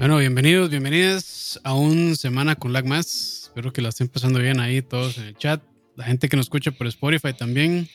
[0.00, 3.42] Bueno, bienvenidos, bienvenidas a un Semana con Lag Más.
[3.42, 5.62] Espero que la estén pasando bien ahí todos en el chat.
[5.94, 7.86] La gente que nos escucha por Spotify también.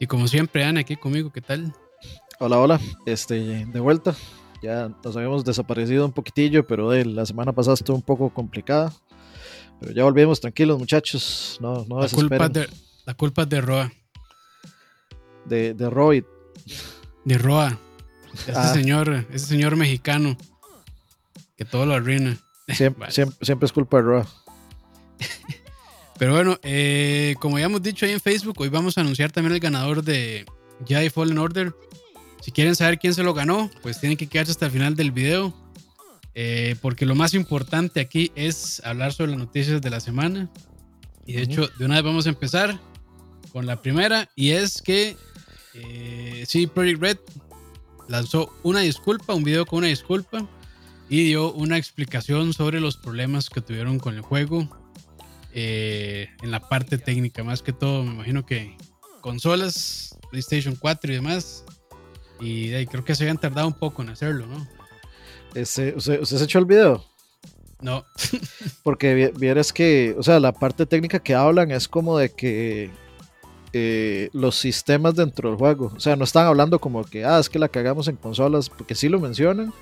[0.00, 1.74] Y como siempre, Ana, aquí conmigo, ¿qué tal?
[2.40, 2.80] Hola, hola.
[3.04, 4.16] Este, de vuelta.
[4.62, 8.94] Ya nos habíamos desaparecido un poquitillo, pero de la semana pasada estuvo un poco complicada.
[9.80, 11.58] Pero ya volvimos tranquilos, muchachos.
[11.60, 12.70] No, no la culpa, de,
[13.04, 13.92] la culpa es de Roa.
[15.44, 16.24] De, de Roy.
[17.26, 17.78] De Roa.
[18.32, 18.72] Ese ah.
[18.72, 20.34] señor, ese señor mexicano
[21.58, 22.38] que todo lo arruina.
[22.68, 24.28] Siempre, siempre, es culpa de Roa.
[26.18, 29.54] Pero bueno, eh, como ya hemos dicho ahí en Facebook, hoy vamos a anunciar también
[29.54, 30.44] el ganador de
[30.86, 31.74] Jedi Fallen Order.
[32.42, 35.12] Si quieren saber quién se lo ganó, pues tienen que quedarse hasta el final del
[35.12, 35.54] video.
[36.34, 40.50] Eh, porque lo más importante aquí es hablar sobre las noticias de la semana.
[41.24, 42.78] Y de hecho, de una vez vamos a empezar
[43.50, 44.28] con la primera.
[44.36, 45.16] Y es que
[45.72, 47.18] eh, sí, Project Red
[48.08, 50.46] lanzó una disculpa, un video con una disculpa
[51.08, 54.68] y dio una explicación sobre los problemas que tuvieron con el juego
[55.52, 58.76] eh, en la parte técnica, más que todo, me imagino que
[59.20, 61.64] consolas, PlayStation 4 y demás.
[62.40, 64.68] Y creo que se habían tardado un poco en hacerlo, ¿no?
[65.60, 67.04] ¿Usted, usted se echó el video?
[67.80, 68.04] No.
[68.82, 72.90] Porque vieras que, o sea, la parte técnica que hablan es como de que
[73.72, 77.48] eh, los sistemas dentro del juego, o sea, no están hablando como que, ah, es
[77.48, 79.72] que la cagamos en consolas, porque sí lo mencionan,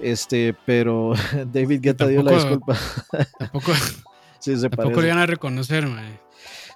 [0.00, 1.12] este, pero
[1.52, 2.76] David Guetta dio la disculpa.
[3.38, 3.72] Tampoco,
[4.38, 6.20] sí, se tampoco le van a reconocer, mae.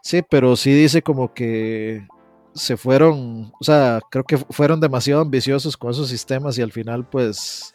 [0.02, 2.06] Sí, pero sí dice como que
[2.54, 7.06] se fueron, o sea, creo que fueron demasiado ambiciosos con esos sistemas y al final
[7.08, 7.72] pues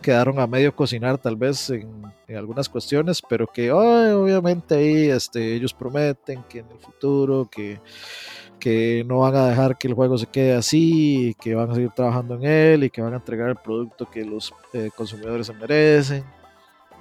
[0.00, 5.74] quedaron a medio cocinar tal vez en, algunas cuestiones, pero que obviamente ahí este, ellos
[5.74, 7.80] prometen que en el futuro, que
[8.60, 11.90] que no van a dejar que el juego se quede así, que van a seguir
[11.90, 15.54] trabajando en él y que van a entregar el producto que los eh, consumidores se
[15.54, 16.24] merecen.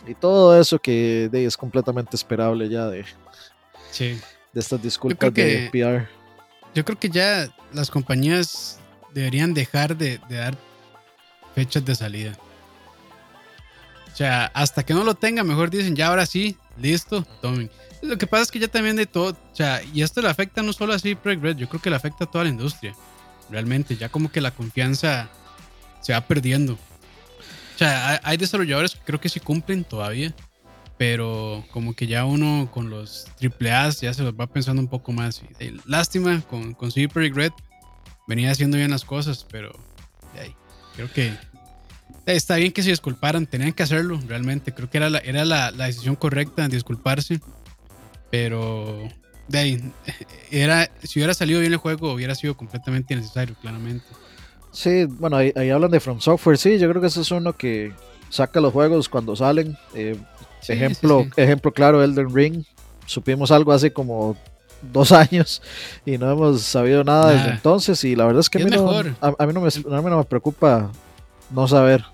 [0.08, 3.06] Y todo eso que es completamente esperable ya de,
[3.92, 4.20] sí.
[4.54, 6.08] de estas disculpas de PR.
[6.74, 8.80] Yo creo que ya las compañías
[9.14, 10.58] deberían dejar de, de dar
[11.54, 12.34] fechas de salida.
[14.12, 17.70] O sea, hasta que no lo tengan, mejor dicen, ya ahora sí, listo, tomen.
[18.02, 20.62] Lo que pasa es que ya también de todo, o sea, y esto le afecta
[20.62, 22.96] no solo así Project Red, yo creo que le afecta a toda la industria.
[23.50, 25.30] Realmente, ya como que la confianza
[26.02, 26.74] se va perdiendo.
[26.74, 30.34] O sea, hay desarrolladores que creo que sí cumplen todavía,
[30.98, 35.12] pero como que ya uno con los AAA ya se los va pensando un poco
[35.12, 35.42] más.
[35.86, 37.52] lástima con, con CD Projekt Red,
[38.28, 39.72] venía haciendo bien las cosas, pero
[40.34, 40.56] de ahí,
[40.96, 41.34] creo que
[42.34, 44.74] está bien que se disculparan, tenían que hacerlo realmente.
[44.74, 47.40] Creo que era la, era la, la decisión correcta, disculparse.
[48.32, 49.10] Pero
[49.48, 49.94] de ahí,
[50.52, 54.06] era, si hubiera salido bien el juego, hubiera sido completamente innecesario, claramente.
[54.72, 57.92] Sí, bueno, ahí, hablan de From Software, sí, yo creo que ese es uno que
[58.30, 59.76] saca los juegos cuando salen.
[59.96, 60.16] Eh,
[60.68, 62.64] ejemplo, ejemplo claro, Elden Ring.
[63.08, 64.38] Supimos algo hace como
[64.94, 65.64] dos años
[66.06, 68.04] y no hemos sabido nada, desde entonces.
[68.04, 69.02] Y la verdad es que a, mí no, a,
[69.48, 70.92] mí no, me, a mí no me preocupa
[71.50, 72.06] no saber.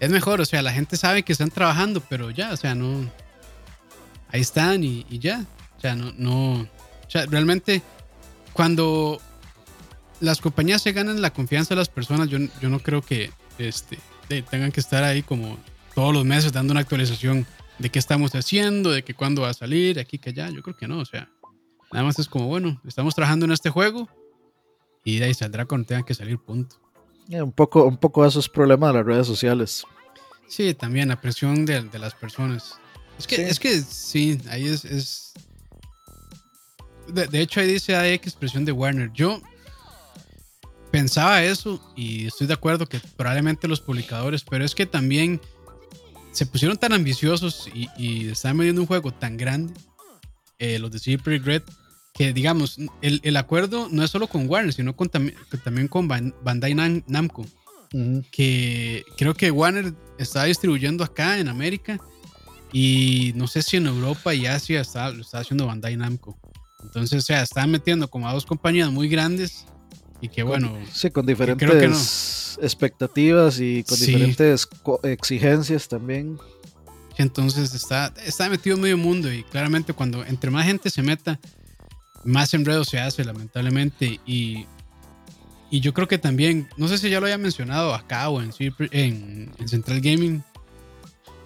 [0.00, 3.08] Es mejor, o sea, la gente sabe que están trabajando, pero ya, o sea, no,
[4.28, 5.44] ahí están y, ya.
[5.76, 6.62] O sea, no, no.
[6.62, 7.82] O sea, realmente,
[8.52, 9.20] cuando
[10.20, 13.98] las compañías se ganan la confianza de las personas, yo, yo no creo que este,
[14.50, 15.58] tengan que estar ahí como
[15.94, 17.46] todos los meses dando una actualización
[17.78, 20.50] de qué estamos haciendo, de que cuándo va a salir, aquí que allá.
[20.50, 21.28] Yo creo que no, o sea,
[21.92, 24.08] nada más es como, bueno, estamos trabajando en este juego
[25.04, 26.76] y de ahí saldrá cuando tenga que salir, punto.
[27.30, 29.84] Un, poco, un poco esos problemas de las redes sociales.
[30.48, 32.74] Sí, también la presión de, de las personas.
[33.18, 33.42] Es que, sí.
[33.42, 35.32] es que sí, ahí es.
[37.08, 39.12] De, hecho, ahí dice hay expresión de Warner.
[39.12, 39.40] Yo
[40.90, 45.40] pensaba eso y estoy de acuerdo que probablemente los publicadores, pero es que también
[46.32, 49.74] se pusieron tan ambiciosos y, y estaban vendiendo un juego tan grande,
[50.58, 51.62] eh, los de Red,
[52.20, 56.74] que digamos, el, el, acuerdo no es solo con Warner, sino con, también con Bandai
[57.06, 57.46] Namco.
[58.30, 61.98] Que creo que Warner está distribuyendo acá en América
[62.74, 66.38] y no sé si en Europa y Asia está, lo está haciendo Bandai Namco.
[66.82, 69.64] Entonces, o sea, están metiendo como a dos compañías muy grandes
[70.20, 70.78] y que bueno.
[70.92, 74.68] Sí, con diferentes expectativas y con diferentes
[75.04, 76.38] exigencias también.
[77.16, 81.40] Entonces está, está metido en medio mundo y claramente cuando entre más gente se meta,
[82.24, 84.20] más enredo se hace, lamentablemente.
[84.26, 84.66] Y,
[85.70, 88.50] y yo creo que también, no sé si ya lo haya mencionado acá o en,
[88.90, 90.42] en, en Central Gaming,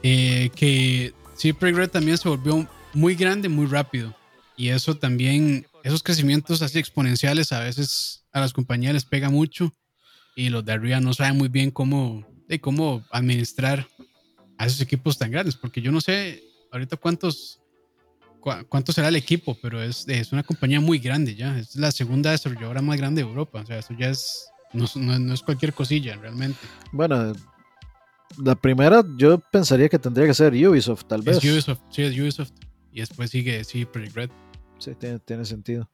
[0.03, 4.15] eh, que Super Red también se volvió muy grande muy rápido.
[4.57, 9.75] Y eso también, esos crecimientos así exponenciales a veces a las compañías les pega mucho
[10.37, 13.89] y los de arriba no saben muy bien cómo, de cómo administrar
[14.59, 16.43] a esos equipos tan grandes, porque yo no sé
[16.73, 17.61] ahorita cuántos
[18.69, 22.31] cuánto será el equipo, pero es, es una compañía muy grande ya, es la segunda
[22.31, 26.17] desarrolladora más grande de Europa, o sea, eso ya es, no, no, es cualquier cosilla
[26.17, 26.59] realmente.
[26.93, 27.33] Bueno,
[28.43, 31.39] la primera yo pensaría que tendría que ser Ubisoft, tal vez.
[31.39, 32.53] Es Ubisoft, sí, es Ubisoft.
[32.93, 34.31] Y después sigue, sí, Project Red.
[34.79, 35.89] Sí, tiene, tiene sentido.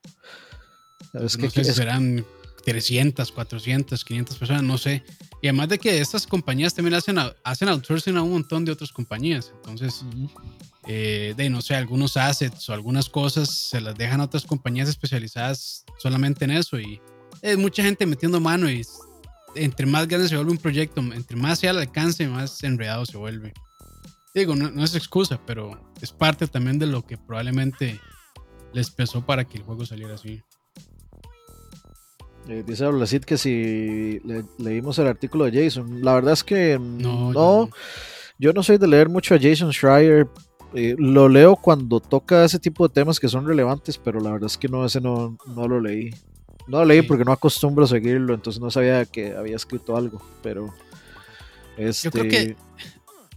[1.15, 2.25] Es que, serán
[2.65, 5.03] 300, 400, 500 personas, no sé.
[5.43, 8.93] Y además de que estas compañías también hacen, hacen outsourcing a un montón de otras
[8.93, 9.53] compañías.
[9.57, 10.05] Entonces,
[10.87, 14.89] eh, de no sé, algunos assets o algunas cosas se las dejan a otras compañías
[14.89, 16.79] especializadas solamente en eso.
[16.79, 17.01] Y
[17.43, 18.85] es mucha gente metiendo mano y
[19.55, 23.17] entre más grande se vuelve un proyecto, entre más sea el alcance, más enredado se
[23.17, 23.53] vuelve.
[24.35, 28.01] Digo, no, no es excusa, pero es parte también de lo que probablemente
[28.73, 30.43] les pesó para que el juego saliera así.
[32.49, 34.21] Eh, dice Ablacid que si
[34.59, 37.69] leímos el artículo de Jason, la verdad es que no,
[38.39, 40.27] yo no soy de leer mucho a Jason Schreier.
[40.75, 44.47] Eh, lo leo cuando toca ese tipo de temas que son relevantes, pero la verdad
[44.47, 46.11] es que no, ese no, no lo leí.
[46.69, 50.23] No lo leí porque no acostumbro a seguirlo, entonces no sabía que había escrito algo,
[50.43, 50.73] pero...
[51.77, 52.05] Este...
[52.05, 52.57] Yo creo que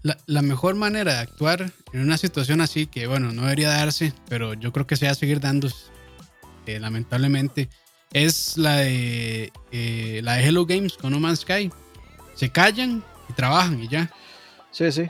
[0.04, 4.54] la, mejor manera de actuar en una situación así, que bueno, no debería darse, pero
[4.54, 5.70] yo creo que se va a seguir dando,
[6.66, 7.70] eh, lamentablemente,
[8.12, 11.72] es la de, eh, la de Hello Games con No Man's Sky.
[12.36, 14.12] Se callan y trabajan y ya.
[14.72, 15.08] Sí, sí.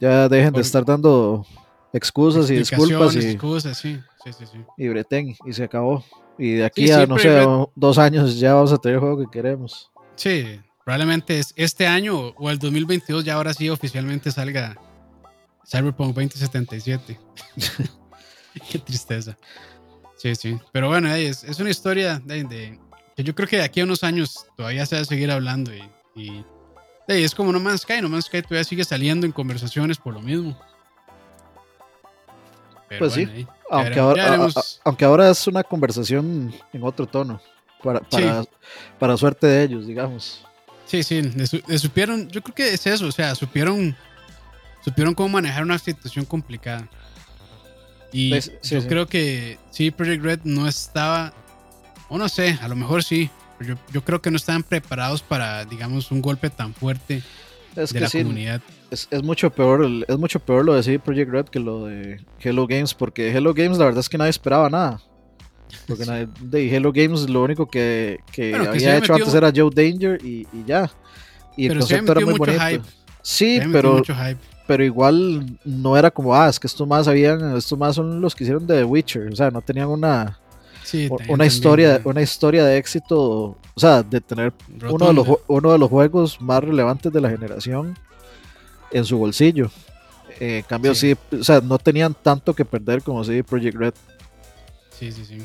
[0.00, 1.46] Ya dejen de estar dando
[1.92, 3.14] excusas y disculpas.
[3.14, 3.98] Y, excusas, sí.
[4.24, 4.58] Sí, sí, sí.
[4.76, 6.04] Y breten, y se acabó.
[6.38, 9.30] Y de aquí a, no sé, dos años ya vamos a tener el juego que
[9.30, 9.90] queremos.
[10.16, 14.76] Sí, probablemente es este año o el 2022 ya ahora sí oficialmente salga
[15.66, 17.18] Cyberpunk 2077.
[18.70, 19.36] Qué tristeza.
[20.16, 20.58] Sí, sí.
[20.72, 22.78] Pero bueno, es, es una historia de,
[23.16, 25.72] que yo creo que de aquí a unos años todavía se va a seguir hablando
[25.74, 25.82] y,
[26.14, 26.44] y
[27.06, 28.00] es como No Man's Sky.
[28.00, 30.58] No Man's Sky todavía sigue saliendo en conversaciones por lo mismo.
[32.98, 34.48] pues sí, aunque, ahora,
[34.84, 37.40] aunque ahora es una conversación en otro tono,
[37.82, 38.44] para, para,
[38.98, 40.44] para suerte de ellos, digamos.
[40.86, 43.96] Sí, sí, le, supieron, yo creo que es eso, o sea, supieron,
[44.84, 46.88] supieron cómo manejar una situación complicada.
[48.12, 51.32] Y pues, yo creo que sí, Project Red no estaba,
[52.08, 53.30] o no sé, a lo mejor sí,
[53.60, 57.22] yo, yo creo que no estaban preparados para, digamos, un golpe tan fuerte
[57.74, 58.60] de la comunidad.
[58.90, 62.20] Es, es, mucho peor, es mucho peor lo de CD Project Red que lo de
[62.40, 65.00] Hello Games, porque Hello Games la verdad es que nadie esperaba nada.
[65.86, 66.04] Porque
[66.40, 70.64] de Hello Games lo único que, que había hecho antes era Joe Danger y, y
[70.66, 70.90] ya.
[71.56, 72.84] Y el concepto era muy bonito.
[73.22, 74.02] Sí, pero,
[74.68, 78.36] pero igual no era como, ah, es que estos más habían, estos más son los
[78.36, 79.32] que hicieron de The Witcher.
[79.32, 80.38] O sea, no tenían una,
[81.28, 84.52] una historia, una historia de éxito, o sea, de tener
[84.88, 87.98] uno de, los, uno de los juegos más relevantes de la generación
[88.92, 89.70] en su bolsillo.
[90.40, 91.16] Eh, en cambio, sí.
[91.32, 93.94] o sea, no tenían tanto que perder como si Project Red.
[94.98, 95.38] Sí, sí, sí.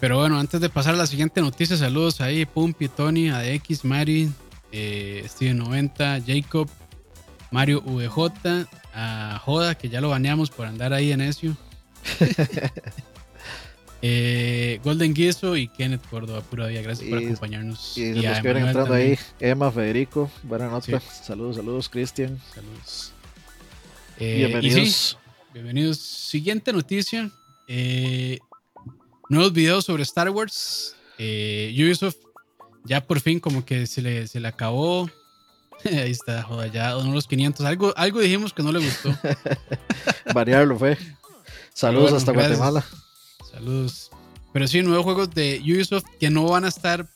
[0.00, 4.30] Pero bueno, antes de pasar a la siguiente noticia, saludos ahí, Pumpi, Tony, ADX, Mari,
[4.70, 6.68] eh, Steven 90, Jacob,
[7.50, 11.56] Mario VJ, a Joda, que ya lo baneamos por andar ahí en eso.
[14.02, 16.82] Eh, Golden Guiso y Kenneth Córdoba, pura vida.
[16.82, 17.96] Gracias por acompañarnos.
[17.96, 21.02] Y, los que vienen entrando ahí, Emma, Federico, buenas noches.
[21.24, 22.38] Saludos, saludos, Cristian.
[22.54, 23.12] Saludos.
[24.18, 25.18] Eh, bienvenidos.
[25.52, 25.98] bienvenidos.
[25.98, 27.30] Siguiente noticia.
[27.68, 28.38] Eh,
[29.28, 30.94] nuevos videos sobre Star Wars.
[31.18, 32.16] Ubisoft
[32.86, 35.10] ya por fin como que se le, se le acabó.
[35.84, 37.66] Ahí está, joda, ya uno los 500.
[37.66, 39.14] Algo, algo dijimos que no le gustó.
[40.34, 40.96] Variarlo fue.
[41.74, 42.84] Saludos hasta Guatemala.
[43.50, 44.10] Saludos.
[44.52, 47.06] Pero sí, nuevos juegos de Ubisoft que no van a estar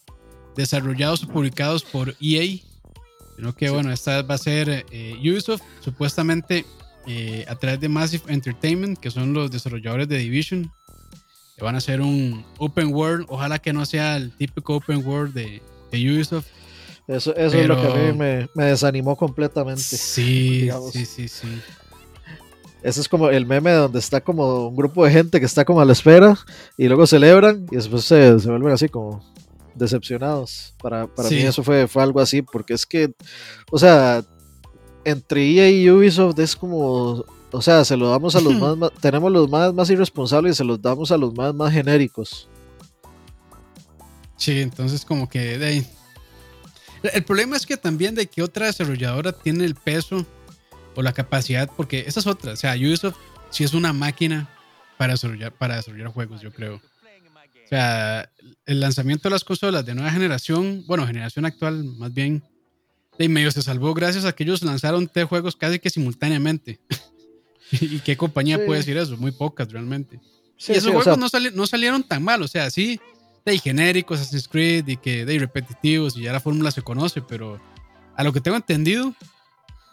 [0.56, 2.58] desarrollados o publicados por EA.
[3.36, 6.66] Sino que, bueno, esta va a ser eh, Ubisoft, supuestamente
[7.06, 10.70] eh, a través de Massive Entertainment, que son los desarrolladores de Division,
[11.60, 13.26] van a hacer un open world.
[13.28, 16.46] Ojalá que no sea el típico open world de, Ubisoft.
[17.08, 19.82] Eso, eso es lo que a mí me, desanimó completamente.
[19.82, 21.48] Sí, sí, sí, sí.
[22.82, 25.80] Ese es como el meme donde está como un grupo de gente que está como
[25.80, 26.38] a la espera
[26.76, 29.22] y luego celebran y después se, vuelven así como
[29.74, 30.74] decepcionados.
[30.82, 33.12] Para, mí eso fue, fue algo así, porque es que,
[33.70, 34.24] o sea,
[35.04, 39.30] entre EA y Ubisoft es como o sea, se lo damos a los más, tenemos
[39.32, 42.48] los más, más irresponsables y se los damos a los más, más genéricos.
[44.36, 45.86] Sí, entonces como que de ahí.
[47.02, 50.26] El problema es que también de que otra desarrolladora tiene el peso
[50.94, 52.52] o la capacidad, porque esa es otra.
[52.52, 53.16] O sea, Ubisoft
[53.50, 54.48] sí es una máquina
[54.96, 56.76] para desarrollar, para desarrollar juegos, yo creo.
[56.76, 58.28] O sea,
[58.66, 62.42] el lanzamiento de las consolas de nueva generación, bueno, generación actual más bien,
[63.16, 66.80] de medio se salvó gracias a que ellos lanzaron tres juegos casi que simultáneamente.
[67.70, 69.16] ¿Y qué compañía puede decir eso?
[69.16, 70.18] Muy pocas realmente.
[70.58, 72.98] y esos juegos no, no, salieron tan mal, o sea, sí,
[73.44, 77.60] de genéricos, Assassin's Creed y que de repetitivos y ya la fórmula se conoce, pero
[78.16, 79.14] a lo que tengo entendido,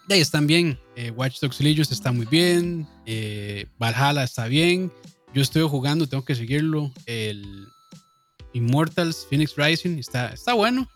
[0.07, 0.79] de están bien.
[0.99, 4.91] Eh, Watch Dogs Legion está muy bien, eh, Valhalla está bien.
[5.31, 6.91] Yo estoy jugando, tengo que seguirlo.
[7.05, 7.67] El
[8.53, 10.89] Immortals Phoenix Rising está, está bueno.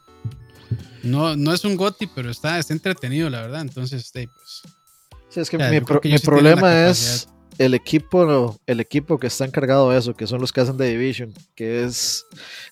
[1.03, 3.61] No, no es un GOTI, pero está, está entretenido, la verdad.
[3.61, 4.63] Entonces, este, pues.
[5.29, 5.79] Sí, es que mi,
[6.17, 7.29] problema es
[7.59, 10.97] el equipo, el equipo que está encargado de eso, que son los que hacen The
[10.97, 12.25] Division, que es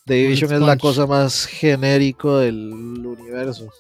[0.06, 3.72] The Division es la cosa más genérico del universo.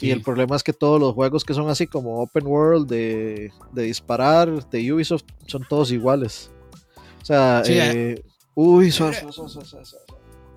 [0.00, 3.52] Y el problema es que todos los juegos que son así como open world, de,
[3.72, 6.50] de disparar, de Ubisoft, son todos iguales.
[7.22, 8.22] O sea, eh,
[8.54, 9.22] Ubisoft,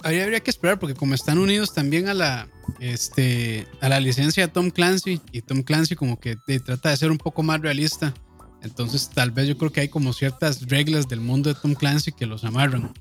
[0.03, 2.47] Ahí habría que esperar porque como están unidos también a la
[2.79, 7.11] este a la licencia de Tom Clancy y Tom Clancy como que trata de ser
[7.11, 8.13] un poco más realista.
[8.61, 12.11] Entonces tal vez yo creo que hay como ciertas reglas del mundo de Tom Clancy
[12.11, 12.93] que los amarran.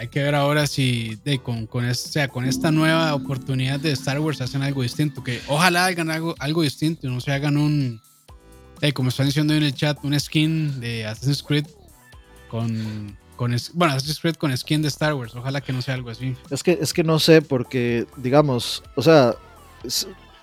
[0.00, 4.18] Hay que ver ahora si de, con, con, este, con esta nueva oportunidad de Star
[4.18, 5.22] Wars hacen algo distinto.
[5.22, 8.00] Que ojalá hagan algo, algo distinto no se hagan un,
[8.94, 11.66] como están diciendo en el chat, un skin de Assassin's Creed
[12.48, 15.36] con con bueno, Assassin's Creed con skin de Star Wars.
[15.36, 16.34] Ojalá que no sea algo así.
[16.48, 19.34] Es que, es que no sé, porque, digamos, o sea,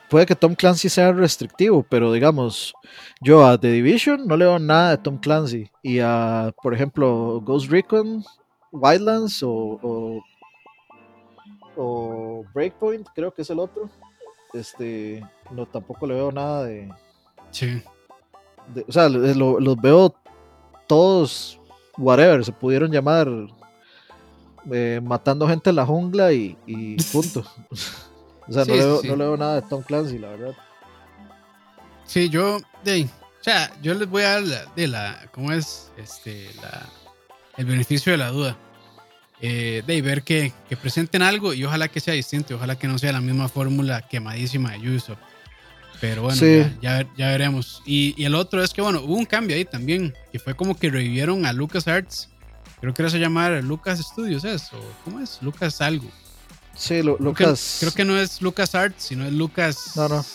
[0.08, 2.76] puede que Tom Clancy sea restrictivo, pero digamos,
[3.22, 5.72] yo a The Division no le veo nada de Tom Clancy.
[5.82, 8.24] Y a, por ejemplo, Ghost Recon,
[8.72, 10.22] Wildlands o,
[11.76, 13.90] o, Breakpoint, creo que es el otro.
[14.54, 16.90] Este, no, tampoco le veo nada de.
[17.52, 17.82] Sí.
[18.88, 20.14] o sea, los veo
[20.88, 21.60] todos
[21.98, 23.28] whatever, se pudieron llamar
[24.72, 26.56] eh, matando gente en la jungla y,
[27.12, 27.44] punto.
[28.48, 30.56] o sea, no, le veo, nada de Tom Clancy, la verdad.
[32.06, 35.92] Sí, yo, de, o sea, yo les voy a dar de la, ¿cómo es?
[35.98, 36.86] Este, la,
[37.58, 38.58] el beneficio de la duda.
[39.40, 43.12] Eh, de ver que, presenten algo y ojalá que sea distinto, ojalá que no sea
[43.12, 45.20] la misma fórmula quemadísima de Ubisoft.
[46.02, 46.40] Pero bueno,
[46.82, 47.82] ya, ya, veremos.
[47.86, 50.90] Y, el otro es que, bueno, hubo un cambio ahí también, que fue como que
[50.90, 52.30] revivieron a Lucas Arts.
[52.80, 54.70] Creo que era se llamar Lucas Studios, ¿es?
[55.04, 55.40] cómo es?
[55.42, 56.10] Lucas algo.
[56.76, 57.78] Sí, Lucas.
[57.80, 59.94] Creo que, no es Lucas Arts, sino es Lucas.
[59.96, 60.26] No, no,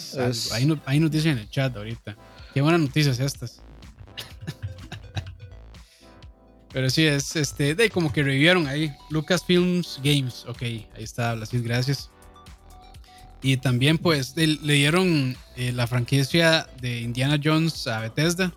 [0.52, 2.16] ahí, no ahí nos dicen en el chat ahorita.
[2.52, 3.62] Qué buenas noticias estas.
[6.72, 8.92] Pero sí, es este, de como que revivieron ahí.
[9.10, 10.44] Lucas Films Games.
[10.48, 12.10] Ok, ahí está, las gracias.
[13.42, 18.52] Y también pues le, dieron eh, la franquicia de Indiana Jones a Bethesda.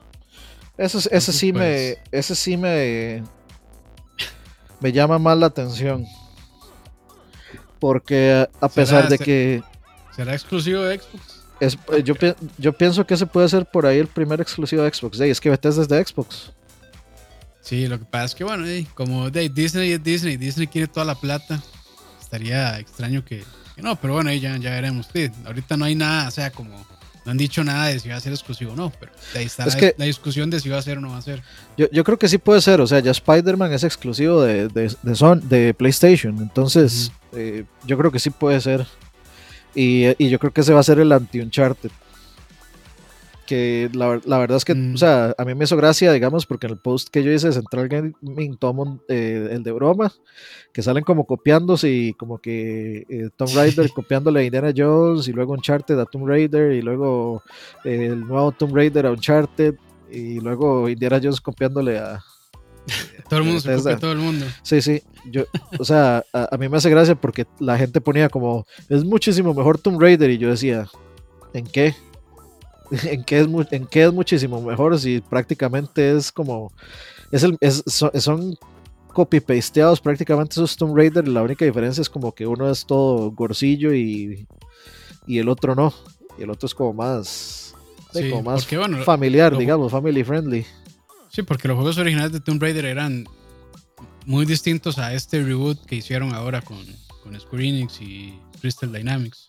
[0.77, 1.59] Eso, ese sí me.
[1.59, 3.23] Pues, ese sí me.
[4.79, 6.05] Me llama más la atención.
[7.79, 9.63] Porque a pesar de que.
[10.15, 11.43] ¿Será exclusivo de Xbox?
[11.59, 12.13] Es, eh, yo,
[12.57, 15.19] yo, pienso que ese puede ser por ahí el primer exclusivo de Xbox.
[15.19, 16.51] es que Bethesda es de Xbox.
[17.65, 21.15] Sí, lo que pasa es que, bueno, como Disney es Disney, Disney quiere toda la
[21.15, 21.59] plata.
[22.21, 23.43] Estaría extraño que,
[23.77, 25.07] no, pero bueno, ahí ya, ya veremos.
[25.45, 26.85] ahorita no hay nada, o sea, como
[27.25, 29.65] no han dicho nada de si va a ser exclusivo o no, pero ahí está
[29.97, 31.41] la, discusión de si va a ser o no va a ser.
[31.75, 34.95] Yo, yo creo que sí puede ser, o sea, ya Spider-Man es exclusivo de, de,
[35.01, 38.85] de, PlayStation, entonces eh, yo creo que sí puede ser.
[39.73, 41.91] Y, y, yo creo que ese va a ser el anti-Uncharted
[43.45, 44.97] que la, la, verdad es que, o mm.
[44.97, 47.53] sea, a mí me hizo gracia, digamos, porque en el post que yo hice de
[47.53, 50.11] Central Gaming, tomo eh, el de broma,
[50.73, 55.33] que salen como copiándose y como que eh, Tomb Raider copiándole a Indiana Jones y
[55.33, 57.43] luego Uncharted a Tomb Raider y luego
[57.83, 59.75] eh, el nuevo Tomb Raider a Uncharted
[60.11, 62.23] y luego Indiana Jones copiándole a...
[63.29, 64.45] todo el mundo se copia todo el mundo.
[64.61, 65.01] Sí, sí.
[65.31, 65.45] Yo,
[65.79, 69.53] o sea, a, a, mí me hace gracia porque la gente ponía como, es muchísimo
[69.53, 70.87] mejor Tomb Raider y yo decía,
[71.53, 71.95] ¿en qué?
[73.03, 76.71] en qué es, en qué es muchísimo mejor si prácticamente es como
[77.31, 78.57] es el, es, son,
[79.13, 83.31] copy pasteados prácticamente esos Tomb Raider la única diferencia es como que uno es todo
[83.31, 84.47] gorcillo y,
[85.25, 85.93] y el otro no
[86.37, 87.73] y el otro es como más
[88.11, 88.65] como más
[89.03, 90.65] familiar digamos family friendly.
[91.29, 93.25] Sí porque los juegos originales de Tomb Raider eran
[94.25, 96.77] muy distintos a este reboot que hicieron ahora con,
[97.23, 99.47] con Square Enix y Crystal Dynamics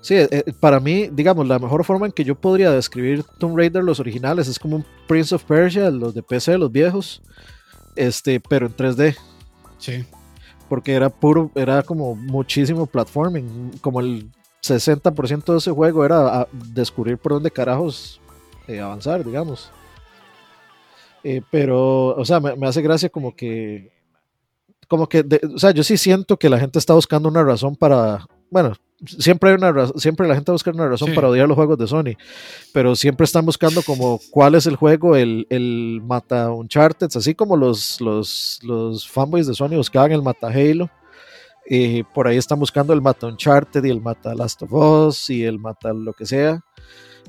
[0.00, 3.56] Sí, eh, eh, para mí, digamos, la mejor forma en que yo podría describir Tomb
[3.56, 7.22] Raider, los originales, es como un Prince of Persia, los de PC, los viejos,
[7.96, 9.16] este, pero en 3D.
[9.78, 10.04] Sí.
[10.68, 14.30] Porque era puro, era como muchísimo platforming, como el
[14.62, 18.20] 60% de ese juego era descubrir por dónde carajos
[18.66, 19.70] eh, avanzar, digamos.
[21.50, 23.92] pero, o sea, me, hace gracia como que,
[24.86, 28.26] como que, o sea, yo sí siento que la gente está buscando una razón para
[28.50, 28.74] bueno,
[29.06, 31.14] siempre hay una siempre la gente busca una razón Sí.
[31.14, 32.16] para odiar los juegos de Sony,
[32.72, 37.56] pero siempre están buscando como cuál es el juego, el, el mata Uncharted, así como
[37.56, 40.90] los, los, los fanboys de Sony buscaban el mata Halo.
[41.70, 45.44] Y por ahí están buscando el mata Uncharted y el mata Last of Us y
[45.44, 46.60] el mata lo que sea.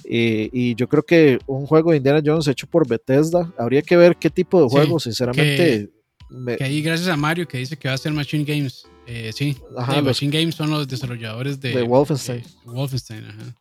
[0.05, 3.97] Y, y yo creo que un juego de Indiana Jones hecho por Bethesda, habría que
[3.97, 5.89] ver qué tipo de Sí, juego, sinceramente.
[6.29, 8.85] Me- Que ahí gracias a Mario que dice que va a ser Machine Games.
[9.07, 12.43] Eh, sí, Ajá, Sí, Machine Games son los desarrolladores de, De Wolfenstein.
[12.65, 13.55] Wolfenstein, ajá.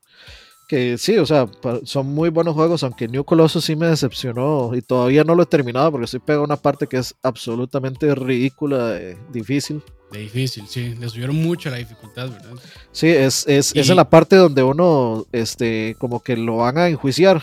[0.68, 1.48] que sí, o sea,
[1.84, 5.46] son muy buenos juegos, aunque New Colossus sí me decepcionó y todavía no lo he
[5.46, 9.82] terminado porque estoy pegado a una parte que es absolutamente ridícula, de- difícil.
[10.12, 10.94] De difícil, sí.
[11.00, 12.52] Le subieron mucho la dificultad, ¿verdad?
[12.92, 16.88] Sí, es, es, es en la parte donde uno, este, como que lo van a
[16.88, 17.42] enjuiciar.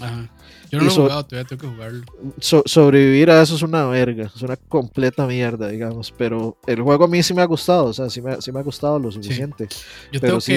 [0.00, 0.30] Ajá.
[0.70, 2.04] Yo no lo he so- jugado, todavía tengo que jugarlo.
[2.40, 6.12] So- sobrevivir a eso es una verga, es una completa mierda, digamos.
[6.16, 8.60] Pero el juego a mí sí me ha gustado, o sea, sí me, sí me
[8.60, 9.68] ha gustado lo suficiente.
[10.12, 10.52] Yo pero tengo sí,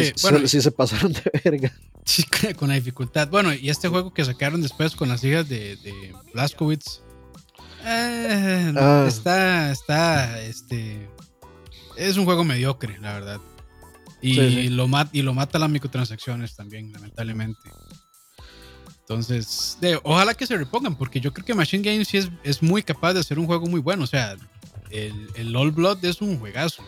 [0.47, 0.61] que.
[0.61, 1.71] se pasaron de verga.
[2.05, 2.23] sí,
[2.57, 3.27] con la dificultad.
[3.29, 7.01] Bueno, y este juego que sacaron después con las hijas de, de Blazkowicz.
[7.85, 9.05] eh, Ah.
[9.07, 11.09] Está, está, este.
[11.97, 13.39] Es un juego mediocre, la verdad.
[14.21, 14.69] Y, Sí, sí.
[14.69, 17.69] Lo, mat, y lo mata las microtransacciones también, lamentablemente.
[19.07, 22.63] Entonces, de, ojalá que se repongan, porque yo creo que Machine Games sí es, es
[22.63, 24.03] muy capaz de hacer un juego muy bueno.
[24.03, 24.35] O sea,
[24.89, 26.83] el, el All Blood es un juegazo.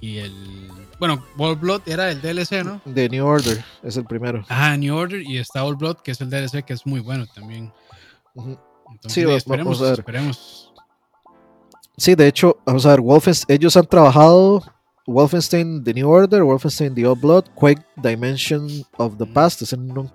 [0.00, 0.32] Y el.
[0.98, 2.80] Bueno, All Blood era el DLC, ¿no?
[2.94, 4.44] The New Order es el primero.
[4.48, 7.26] Ajá, New Order y está All Blood, que es el DLC, que es muy bueno
[7.34, 7.70] también.
[8.34, 9.98] Entonces, Sí, va- esperemos, vamos a ver.
[10.00, 10.72] esperemos.
[11.96, 14.62] Sí, de hecho, vamos a ver, Wolfenstein, ellos han trabajado
[15.06, 20.10] Wolfenstein The New Order, Wolfenstein The Old Blood, Quake Dimension of the Past, no, en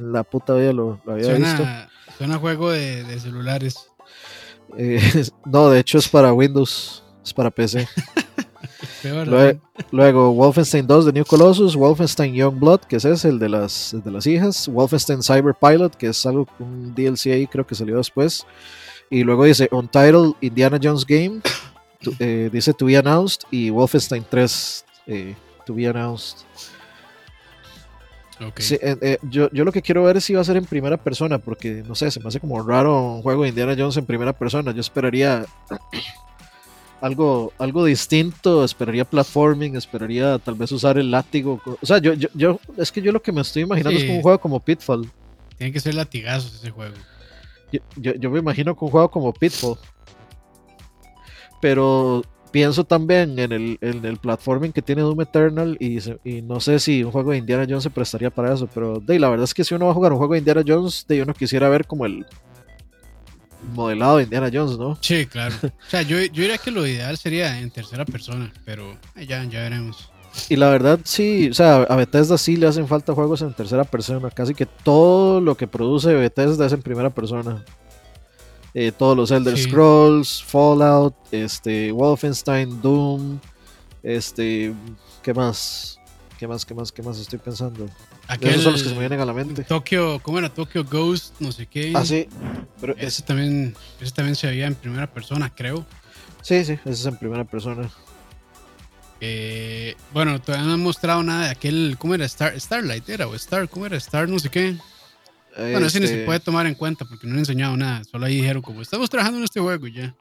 [0.00, 1.64] la puta vida lo, lo había visto.
[2.18, 3.88] Suena, juego de, de celulares.
[4.78, 5.00] Eh,
[5.46, 7.88] no, de hecho es para Windows, es para PC.
[9.90, 13.92] Luego Wolfenstein 2 The New Colossus, Wolfenstein Young Blood, que es ese, el de las,
[13.92, 17.74] el de las hijas, Wolfenstein Cyber Pilot, que es algo, un DLC ahí, creo que
[17.74, 18.46] salió después.
[19.10, 21.40] Y luego dice Untitled Indiana Jones Game,
[22.02, 25.34] to- eh, dice To Be Announced, y Wolfenstein 3 eh,
[25.66, 26.38] To Be Announced.
[28.56, 30.64] Sí, eh, eh, yo, yo lo que quiero ver es si va a ser en
[30.64, 33.96] primera persona, porque no sé, se me hace como raro un juego de Indiana Jones
[33.96, 34.72] en primera persona.
[34.72, 35.44] Yo esperaría
[37.00, 41.60] algo, algo distinto, esperaría platforming, esperaría tal vez usar el látigo.
[41.80, 44.16] O sea, yo, yo, yo es que yo lo que me estoy imaginando es como
[44.16, 45.10] un juego como Pitfall.
[45.56, 46.94] Tiene que ser latigazos ese juego.
[47.72, 49.78] Yo, yo, yo me imagino que un juego como Pitfall.
[51.60, 52.22] Pero
[52.54, 55.98] pienso también en el, en el platforming que tiene Doom Eternal y,
[56.42, 58.68] no sé si un juego de Indiana Jones se prestaría para eso.
[58.72, 60.62] Pero de, la verdad es que si uno va a jugar un juego de Indiana
[60.64, 62.24] Jones, de, uno quisiera ver como el
[63.72, 64.96] modelado de Indiana Jones, ¿no?
[65.00, 65.52] Sí, claro.
[65.64, 69.62] O sea, yo, yo diría que lo ideal sería en tercera persona, pero ya, ya
[69.62, 70.12] veremos.
[70.48, 73.82] Y la verdad sí, o sea, a Bethesda sí le hacen falta juegos en tercera
[73.82, 74.30] persona.
[74.30, 77.64] Casi que todo lo que produce Bethesda es en primera persona.
[78.74, 79.64] Eh, todos los Elder Sí.
[79.64, 83.38] Scrolls, Fallout, este, Wolfenstein, Doom,
[84.02, 84.74] este,
[85.22, 85.98] ¿qué más?
[86.38, 86.64] ¿Qué más?
[86.66, 86.90] ¿Qué más?
[86.90, 87.88] ¿Qué más estoy pensando?
[88.26, 89.62] Aquel Esos son los que se me vienen a la mente.
[89.64, 90.48] Tokio, ¿cómo era?
[90.52, 91.92] Tokyo Ghost, no sé qué.
[91.94, 92.26] Ah, sí.
[92.80, 95.86] Pero es- Ese también, ese también se veía en primera persona, creo.
[96.42, 97.88] sí, sí, ese es en primera persona.
[99.20, 102.24] Eh, bueno, todavía no han mostrado nada de aquel, ¿cómo era?
[102.26, 103.96] Star, Starlight era, o Star, ¿cómo era?
[103.96, 104.76] Star, no sé qué.
[105.56, 108.02] Bueno, ese ni se Este, puede tomar en cuenta porque no han enseñado nada.
[108.04, 110.14] Solo ahí dijeron como, estamos trabajando en este juego y ya.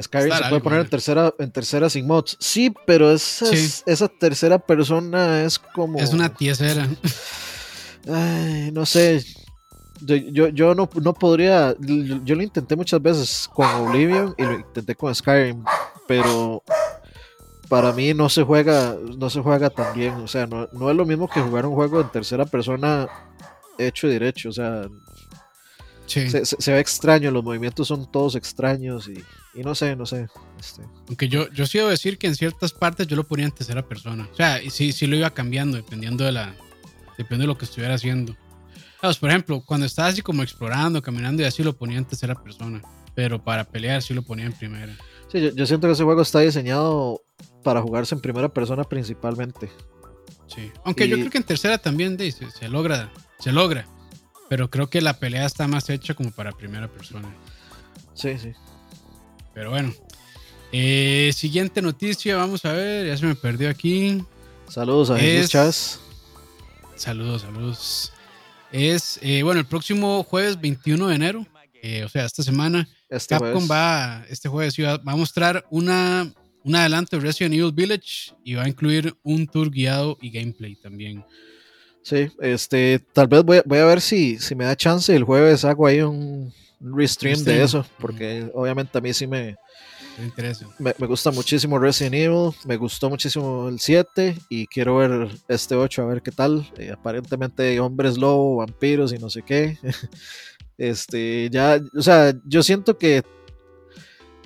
[0.00, 2.36] Skyrim se puede algo, poner en tercera, en tercera sin mods.
[2.40, 3.82] Sí, pero esa, Sí.
[3.86, 5.98] esa tercera persona es como.
[5.98, 6.88] Es una tiesera.
[8.08, 9.22] Ay, no sé.
[10.00, 11.74] Yo, yo, yo no, no podría.
[11.80, 15.62] Yo, yo lo intenté muchas veces con Oblivion y lo intenté con Skyrim,
[16.08, 16.62] pero
[17.70, 20.14] para mí no se juega, no se juega tan bien.
[20.16, 23.08] O sea, no, no es lo mismo que jugar un juego en tercera persona
[23.78, 24.50] hecho y derecho.
[24.50, 24.82] O sea,
[26.06, 26.28] Sí.
[26.28, 29.22] se, se- se ve extraño, los movimientos son todos extraños y,
[29.58, 30.26] y no sé, no sé.
[30.58, 33.52] Este, Aunque yo, yo sí debo decir que en ciertas partes yo lo ponía en
[33.52, 34.28] tercera persona.
[34.32, 36.52] O sea, y sí, sí lo iba cambiando dependiendo de la.
[37.16, 38.34] Dependiendo de lo que estuviera haciendo.
[39.00, 42.34] Vamos, por ejemplo, cuando estaba así como explorando, caminando y así lo ponía en tercera
[42.34, 42.82] persona.
[43.14, 44.96] Pero para pelear sí lo ponía en primera.
[45.30, 47.22] sí, yo, yo siento que ese juego está diseñado
[47.62, 49.70] para jugarse en primera persona principalmente.
[50.46, 50.70] Sí.
[50.84, 53.12] Aunque yo creo que en tercera también se, logra.
[53.38, 53.86] Se logra.
[54.48, 57.28] Pero creo que la pelea está más hecha como para primera persona.
[58.14, 58.52] Sí, sí.
[59.54, 59.92] Pero bueno.
[60.72, 63.06] Eh, siguiente noticia, vamos a ver.
[63.06, 64.24] Ya se me perdió aquí.
[64.68, 66.00] Saludos a Jesús Es- Chávez.
[66.96, 68.12] Saludos, saludos.
[68.72, 71.46] Es, eh, bueno, el próximo jueves 21 de enero,
[71.82, 73.70] eh, o sea, esta semana, Este Capcom jueves.
[73.70, 76.30] va, este jueves va a mostrar una,
[76.64, 80.76] un adelanto de Resident Evil Village y va a incluir un tour guiado y gameplay
[80.76, 81.24] también.
[82.02, 85.64] Sí, este, tal vez voy, voy a ver si, si me da chance el jueves
[85.64, 89.56] hago ahí un restream de eso, porque obviamente a mí sí me,
[90.78, 95.74] me, me, gusta muchísimo Resident Evil, me gustó muchísimo el 7 y quiero ver este
[95.74, 96.68] 8 a ver qué tal.
[96.76, 99.78] Eh, aparentemente hombres lobo, vampiros y no sé qué.
[100.78, 103.22] este, ya, o sea, yo siento que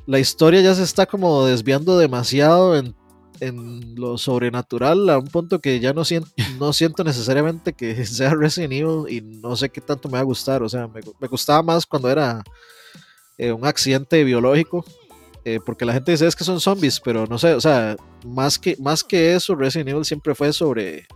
[0.07, 2.95] la historia ya se está como desviando demasiado en
[3.41, 8.35] en lo sobrenatural a un punto que ya no siento, no siento necesariamente que sea
[8.35, 10.63] Resident Evil y no sé qué tanto me va a gustar.
[10.63, 12.43] O sea, me, gustaba más cuando era
[13.39, 14.85] eh, un accidente biológico.
[15.47, 18.79] Eh, porque la gente dice que son zombies, pero no sé, o sea, más que,
[18.81, 21.07] más que eso, Resident Evil siempre fue sobre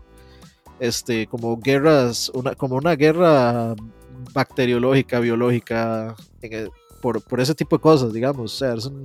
[0.80, 3.74] este, como guerras, una, como una guerra
[4.34, 6.14] bacteriológica, biológica,
[7.00, 9.04] por, por, ese tipo de cosas, digamos, o sea, son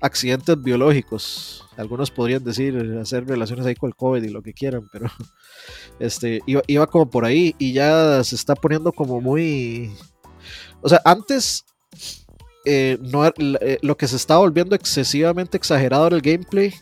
[0.00, 4.88] accidentes biológicos algunos podrían decir, hacer relaciones ahí con el COVID y lo que quieran,
[4.90, 5.06] pero
[5.98, 9.92] este, iba, como por ahí y ya se está poniendo como muy...
[10.80, 11.64] O sea, antes
[12.64, 16.72] eh, no, eh, lo que se está volviendo excesivamente exagerado era el gameplay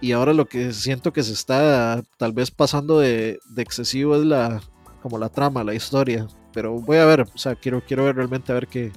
[0.00, 4.60] y ahora lo que siento que se está tal vez pasando de, excesivo es la
[5.02, 6.26] como la trama, la historia.
[6.52, 8.90] Pero voy a ver, o sea, quiero, quiero ver realmente a ver qué,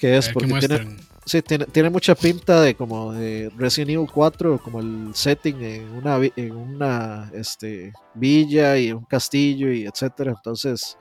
[0.00, 4.58] qué es, porque tiene, Sí, tiene, tiene, mucha pinta de como de Resident Evil 4,
[4.62, 10.32] como el setting en una, en una este, villa y un castillo y etcétera.
[10.36, 10.98] Entonces,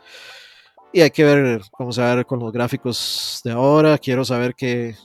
[0.92, 3.98] y hay que ver cómo se va a ver con los gráficos de ahora.
[3.98, 4.96] Quiero saber que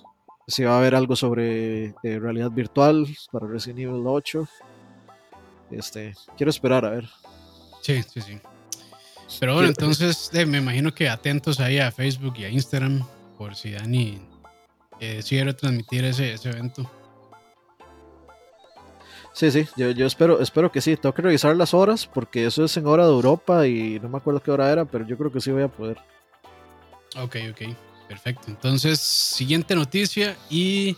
[0.46, 4.46] si va a haber algo sobre eh, realidad virtual para Resident Evil 8.
[5.70, 7.08] Este, quiero esperar a ver.
[7.82, 8.40] Sí, sí, sí.
[9.40, 13.04] Pero bueno, entonces eh, me imagino que atentos ahí a Facebook y a Instagram
[13.38, 14.20] por si Dani
[15.00, 16.90] eh, sí quiero transmitir ese, ese evento.
[19.32, 20.96] Sí, sí, yo, yo, espero, espero que sí.
[20.96, 24.18] Tengo que revisar las horas porque eso es en hora de Europa y no me
[24.18, 25.98] acuerdo qué hora era, pero yo creo que sí voy a poder.
[27.16, 27.76] Ok, ok,
[28.08, 28.44] perfecto.
[28.46, 30.96] Entonces, siguiente noticia y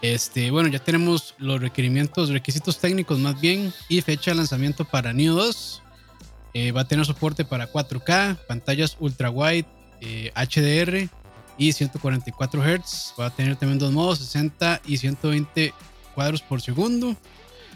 [0.00, 5.12] este, bueno, ya tenemos los requerimientos, requisitos técnicos más bien y fecha de lanzamiento para
[5.12, 5.82] Neo 2.
[6.54, 9.66] Eh, va a tener soporte para 4K, pantallas ultra wide,
[10.34, 11.08] HDR, eh,
[11.58, 13.14] y 144 Hz.
[13.18, 15.72] Va a tener también dos modos, 60 y 120
[16.14, 17.16] cuadros por segundo.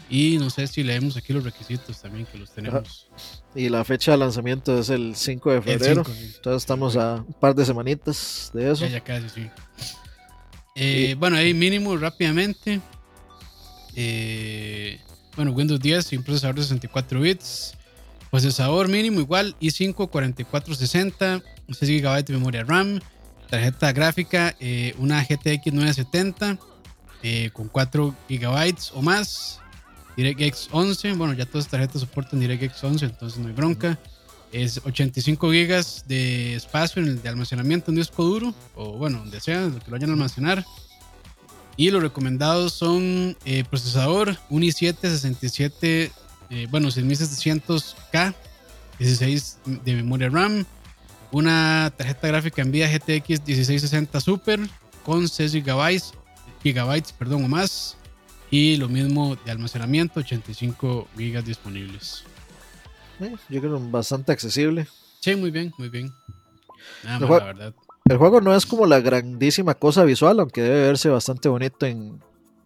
[0.09, 3.07] Y no sé si leemos aquí los requisitos también que los tenemos.
[3.53, 6.03] Y la fecha de lanzamiento es el 5 de febrero.
[6.07, 8.87] Entonces estamos a un par de semanitas de eso.
[8.87, 9.49] Ya, casi, sí.
[10.75, 12.79] Eh, bueno, ahí mínimo rápidamente.
[13.95, 14.99] Eh,
[15.35, 17.73] bueno, Windows 10 y un procesador de 64 bits.
[18.29, 22.99] Procesador mínimo igual i5 4460, 6 GB de memoria RAM,
[23.47, 26.57] tarjeta gráfica, eh, una GTX 970
[27.23, 29.59] eh, con 4 GB o más,
[30.15, 33.99] DirectX 11, bueno, ya todas las tarjetas soportan DirectX 11, entonces no hay bronca.
[34.51, 39.41] Es 85 GB de espacio en el de almacenamiento en disco duro, o bueno, donde
[39.41, 40.65] sea, lo que lo vayan a almacenar.
[41.75, 46.11] Y los recomendados son eh, procesador, un i7 67,
[46.69, 48.33] bueno, 6700K,
[48.99, 50.65] 16 de memoria RAM,
[51.31, 54.59] una tarjeta gráfica NVIDIA GTX 1660 Super
[55.03, 56.01] con 6 GB,
[56.61, 57.97] gigabytes perdón, o más.
[58.49, 62.23] Y lo mismo de almacenamiento, 85 GB disponibles.
[63.19, 64.87] Eh, yo creo bastante accesible.
[65.19, 66.13] Sí, muy bien, muy bien.
[67.03, 67.73] el, juego, la verdad.
[68.05, 72.21] el juego no es como la grandísima cosa visual, aunque debe verse bastante bonito en,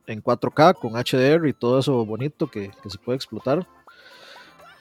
[0.06, 3.68] en 4K, con HDR y todo eso bonito que, que se puede explotar.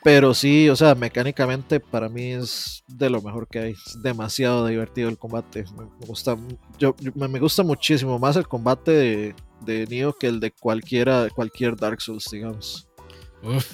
[0.03, 3.73] Pero sí, o sea, mecánicamente para mí es de lo mejor que hay.
[3.73, 5.65] Es demasiado divertido el combate.
[5.77, 6.37] Me, gusta,
[6.79, 11.77] yo, me gusta muchísimo más el combate de, de Neo que el de cualquiera, cualquier
[11.77, 12.89] Dark Souls, digamos.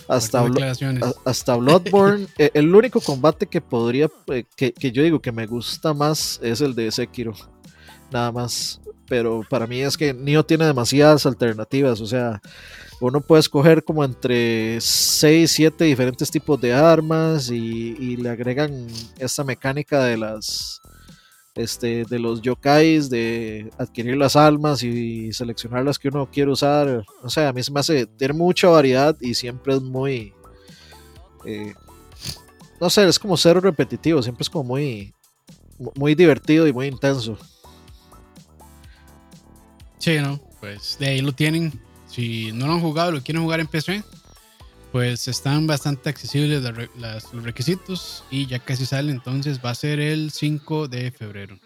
[0.09, 0.45] hasta,
[1.25, 5.47] hasta Bloodborne, e, el único combate que podría, eh, que, que yo digo que me
[5.47, 7.35] gusta más es el de Sekiro.
[8.11, 8.81] Nada más.
[9.09, 12.01] Pero para mí es que Neo tiene demasiadas alternativas.
[12.01, 12.41] O sea,
[13.01, 18.87] uno puede escoger como entre 6, 7 diferentes tipos de armas y, le agregan
[19.19, 20.81] esta mecánica de las
[21.55, 27.05] este, de los yokais, de adquirir las almas y seleccionar las que uno quiere usar.
[27.23, 30.35] O sea, a mí se me hace, tiene mucha variedad y siempre es muy,
[31.45, 31.75] eh,
[32.81, 35.15] no sé, es como cero repetitivo, siempre es como muy,
[35.95, 37.39] muy divertido y muy intenso.
[39.99, 40.41] Sí, ¿no?
[40.61, 41.73] Pues de ahí lo tienen
[42.17, 44.03] si no lo han jugado, lo quieren jugar en PC,
[44.91, 50.31] pues están bastante accesibles los requisitos y ya casi sale, entonces va a ser el
[50.31, 51.59] 5 de febrero.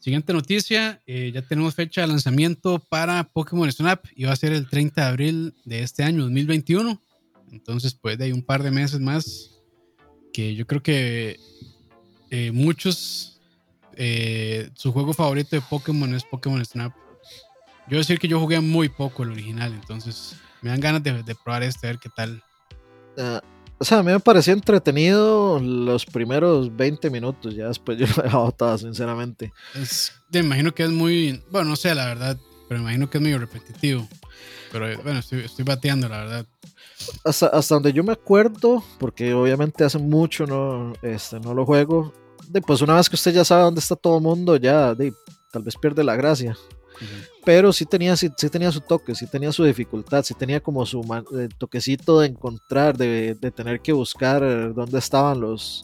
[0.00, 4.52] Siguiente noticia, eh, ya tenemos fecha de lanzamiento para Pokémon Snap y va a ser
[4.52, 7.00] el 30 de abril de este año 2021.
[7.52, 9.60] Entonces, pues de ahí un par de meses más
[10.32, 11.38] que yo creo que
[12.30, 13.40] eh, muchos,
[13.94, 16.92] eh, su juego favorito de Pokémon es Pokémon Snap.
[17.88, 21.62] Yo decir que yo jugué muy poco el original, entonces me dan ganas de, probar
[21.62, 22.42] este, a ver qué tal.
[23.16, 23.40] Uh,
[23.78, 28.22] o sea, a mí me pareció entretenido los primeros 20 minutos, ya después yo lo
[28.22, 29.52] he dejado todo, sinceramente.
[29.74, 33.18] Es, me imagino que es muy, bueno, no sé la verdad, pero me imagino que
[33.18, 34.08] es medio repetitivo.
[34.70, 36.46] Pero bueno, estoy, estoy bateando, la verdad.
[37.24, 42.14] Hasta, hasta, donde yo me acuerdo, porque obviamente hace mucho no, este, no lo juego,
[42.48, 45.12] de, pues una vez que usted ya sabe dónde está todo el mundo, ya de,
[45.50, 46.56] tal vez pierde la gracia.
[47.44, 51.00] Pero sí tenía, sí, tenía su toque, sí tenía su dificultad, sí tenía como su
[51.36, 55.82] eh, toquecito de encontrar, de, de, tener que buscar dónde estaban los,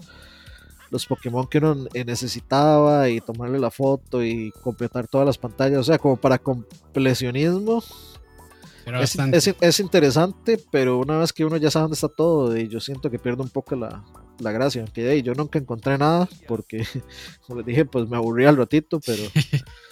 [0.90, 5.80] los Pokémon que uno necesitaba y tomarle la foto y completar todas las pantallas.
[5.80, 7.82] O sea, como para completionismo.
[9.00, 12.68] Es, es, es, interesante, pero una vez que uno ya sabe dónde está todo, y
[12.68, 14.02] yo siento que pierde un poco la,
[14.38, 14.86] la gracia.
[14.86, 16.86] Que yo nunca encontré nada, porque,
[17.46, 19.22] como les dije, pues me aburrí al ratito, pero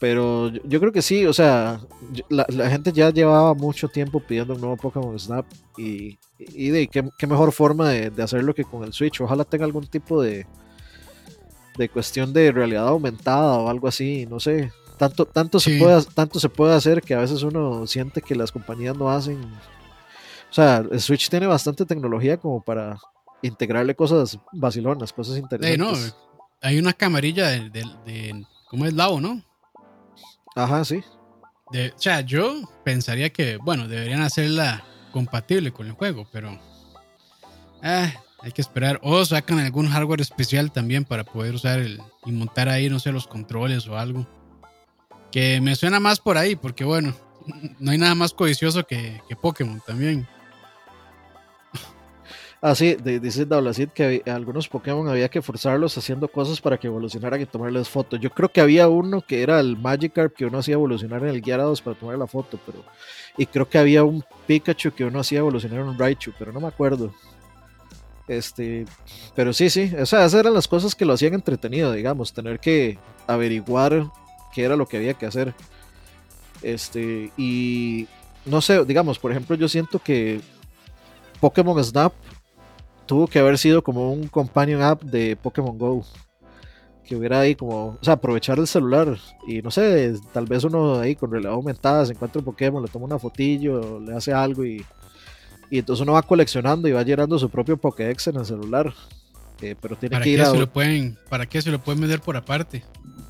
[0.00, 1.80] Pero yo, creo que sí, o sea,
[2.28, 5.44] la, gente ya llevaba mucho tiempo pidiendo un nuevo Pokémon Snap
[5.76, 9.20] y, y de qué, mejor forma de, hacerlo que con el Switch.
[9.20, 10.46] Ojalá tenga algún tipo de,
[11.76, 14.70] de cuestión de realidad aumentada o algo así, no sé.
[14.98, 18.52] Tanto, tanto, se puede, tanto se puede hacer que a veces uno siente que las
[18.52, 19.42] compañías no hacen.
[20.50, 22.98] O sea, el Switch tiene bastante tecnología como para
[23.42, 25.78] integrarle cosas vacilonas, cosas interesantes.
[25.78, 29.42] no, hay una camarilla de, de, de ¿cómo es Lavo, no?
[30.58, 31.04] Ajá, sí.
[31.70, 36.58] De, o sea, yo pensaría que, bueno, deberían hacerla compatible con el juego, pero
[37.80, 38.98] ah, hay que esperar.
[39.04, 43.12] O sacan algún hardware especial también para poder usar el, y montar ahí, no sé,
[43.12, 44.26] los controles o algo.
[45.30, 47.14] Que me suena más por ahí, porque bueno,
[47.78, 50.26] no hay nada más codicioso que, que Pokémon también.
[52.60, 57.40] Ah, sí, dice Dablacid que algunos Pokémon había que forzarlos haciendo cosas para que evolucionaran
[57.40, 58.18] y tomarles fotos.
[58.18, 61.40] Yo creo que había uno que era el Magikarp que uno hacía evolucionar en el
[61.40, 62.84] Gyarados para tomar la foto, pero.
[63.36, 66.58] Y creo que había un Pikachu que uno hacía evolucionar en un Raichu, pero no
[66.58, 67.14] me acuerdo.
[68.26, 68.84] Este,
[69.36, 72.58] pero sí, sí, o sea, esas eran las cosas que lo hacían entretenido, digamos, tener
[72.58, 74.04] que averiguar
[74.52, 75.54] qué era lo que había que hacer.
[76.60, 78.08] Este, y
[78.44, 80.40] no sé, digamos, por ejemplo, yo siento que
[81.40, 82.12] Pokémon Snap
[83.08, 86.04] tuvo que haber sido como un companion app de Pokémon Go.
[87.04, 89.16] Que hubiera ahí como, o sea, aprovechar el celular
[89.46, 92.90] y no sé, tal vez uno ahí con realidad aumentada se encuentra un Pokémon, le
[92.90, 94.84] toma una fotillo, le hace algo y,
[95.70, 98.92] y entonces uno va coleccionando y va llenando su propio Pokédex en el celular.
[99.62, 102.02] Eh, pero tiene ¿Para que ir qué Se lo pueden, ¿Para qué se lo pueden
[102.02, 102.84] vender por aparte?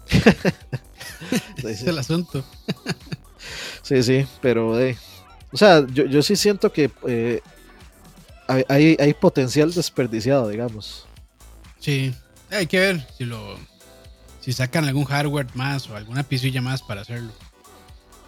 [1.56, 2.44] Ese es el asunto.
[3.82, 4.96] sí, sí, pero de,
[5.52, 7.40] o sea, yo, yo sí siento que eh,
[8.48, 11.06] hay, hay, potencial desperdiciado, digamos.
[11.78, 12.14] Sí,
[12.50, 13.58] hay que ver si lo
[14.40, 17.32] si sacan algún hardware más o alguna pisilla más para hacerlo.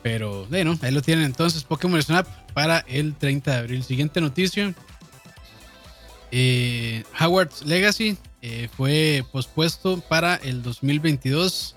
[0.02, 3.83] Pero bueno, ahí lo tienen entonces Pokémon Snap para el 30 de abril.
[3.83, 4.74] Siguiente noticia.
[6.30, 11.74] Eh, Howard's Legacy eh, fue pospuesto para el 2022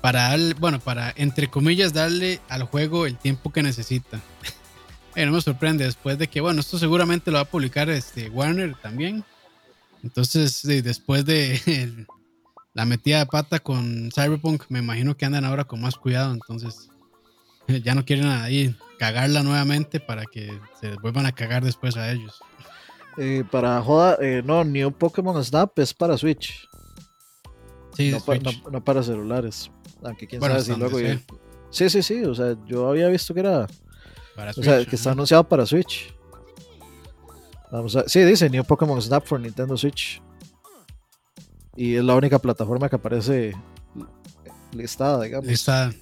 [0.00, 4.20] para bueno, para entre comillas darle al juego el tiempo que necesita.
[5.14, 8.30] Eh, no me sorprende después de que, bueno, esto seguramente lo va a publicar este
[8.30, 9.24] Warner también.
[10.02, 12.06] Entonces, después de
[12.74, 16.32] la metida de pata con Cyberpunk, me imagino que andan ahora con más cuidado.
[16.32, 16.88] Entonces,
[17.84, 22.40] ya no quieren ahí cagarla nuevamente para que se vuelvan a cagar después a ellos.
[23.18, 26.66] Eh, para joda, eh, no, New Pokémon Snap es para Switch.
[27.94, 29.70] Sí, no, no, para celulares.
[30.02, 30.98] Aunque quién sabe si luego.
[31.68, 32.24] Sí, sí, sí.
[32.24, 33.66] O sea, yo había visto que era
[34.36, 36.14] o sea, que está anunciado para Switch.
[37.70, 40.20] Vamos a, sí, dice New Pokémon Snap for Nintendo Switch.
[41.74, 43.54] Y es la única plataforma que aparece
[44.72, 45.46] listada, digamos.
[45.46, 45.92] Listada.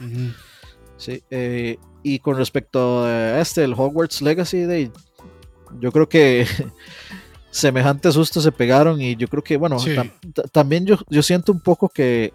[0.97, 1.23] Sí.
[1.31, 4.91] Eh, y con respecto a este, el Hogwarts Legacy, de,
[5.79, 6.47] yo creo que
[7.51, 9.77] semejantes sustos se pegaron y yo creo que, bueno,
[10.53, 12.33] también yo, yo siento un poco que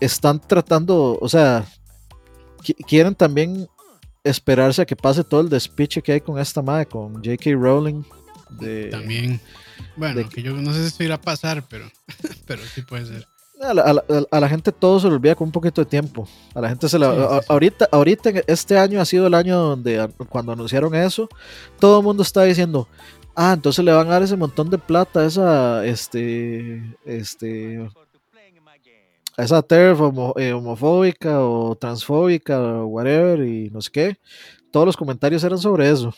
[0.00, 1.64] están tratando, o sea,
[2.86, 3.68] quieren también
[4.24, 7.50] esperarse a que pase todo el despiche que hay con esta madre, con J.K.
[7.52, 8.02] Rowling.
[8.50, 9.40] De, También.
[9.96, 11.90] Bueno, que yo no sé si esto irá a pasar, pero,
[12.46, 13.28] pero sí puede ser.
[13.62, 16.28] A la, gente todo se le olvida con un poquito de tiempo.
[16.52, 17.40] A la gente se la.
[17.48, 21.28] ahorita, ahorita, este año ha sido el año donde cuando anunciaron eso,
[21.78, 22.88] todo el mundo está diciendo.
[23.36, 25.86] Ah, entonces le van a dar ese montón de plata a esa.
[25.86, 26.82] Este.
[27.04, 27.88] Este.
[29.36, 34.16] A esa TERF homo- eh, homofóbica o transfóbica o whatever y no sé qué,
[34.70, 36.12] todos los comentarios eran sobre eso.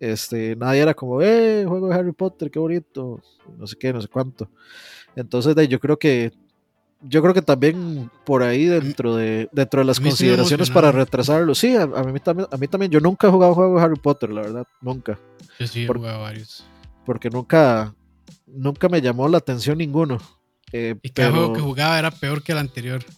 [0.00, 3.20] Este, nadie era como, eh, juego de Harry Potter, qué bonito,
[3.58, 4.48] no sé qué, no sé cuánto.
[5.16, 6.32] Entonces, de, yo creo que
[7.00, 11.74] yo creo que también por ahí dentro de dentro de las consideraciones para retrasarlo, sí,
[11.76, 14.30] a, a mí también, a mí también, yo nunca he jugado juegos de Harry Potter,
[14.30, 15.18] la verdad, nunca,
[15.60, 16.64] Yo sí he jugado varios.
[17.06, 17.94] porque nunca,
[18.46, 20.18] nunca me llamó la atención ninguno.
[20.72, 23.04] Eh, Y cada pero- juego que jugaba era peor que el anterior.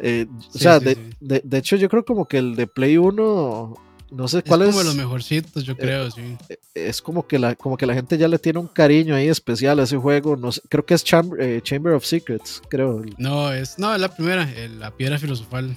[0.00, 1.00] Eh, o sea, sí, de, sí.
[1.20, 3.74] de- de hecho yo creo como que el de Play 1,
[4.10, 6.36] no sé Es cuál como es, de los mejorcitos, yo creo, sí.
[6.74, 9.78] es como que, la, como que la gente ya le tiene un cariño ahí especial
[9.78, 13.02] a ese juego, no sé, creo que es Cham- eh, Chamber of Secrets, creo.
[13.18, 15.76] No, es, no, es la primera, el- la piedra filosofal.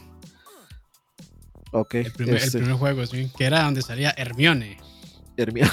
[1.71, 3.31] Ok, El primer, este, el primer juego, sí.
[3.37, 4.79] Que era donde salía Hermione.
[5.37, 5.69] Hermione.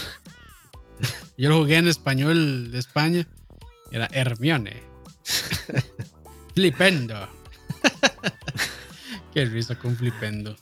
[1.39, 3.27] Yo lo jugué en español de España.
[3.91, 4.83] Era Hermione.
[6.55, 7.29] Flipendo.
[9.35, 10.57] Qué risa con Flipendo.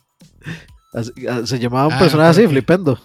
[0.93, 2.99] Ah, Se llamaba un Ah, personaje así, que- flipendo.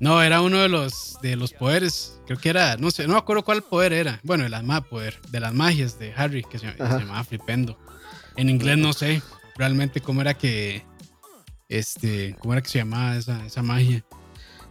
[0.00, 2.18] No, era uno de los, de los poderes.
[2.26, 4.18] Creo que era, no sé, no me acuerdo cuál poder era.
[4.24, 7.78] Bueno, el ma poder, de las magias de Harry, que se, se llamaba Flipendo.
[8.36, 9.22] En inglés no sé
[9.56, 10.84] realmente cómo era que.
[11.68, 14.04] Este, cómo era que se llamaba esa, esa magia.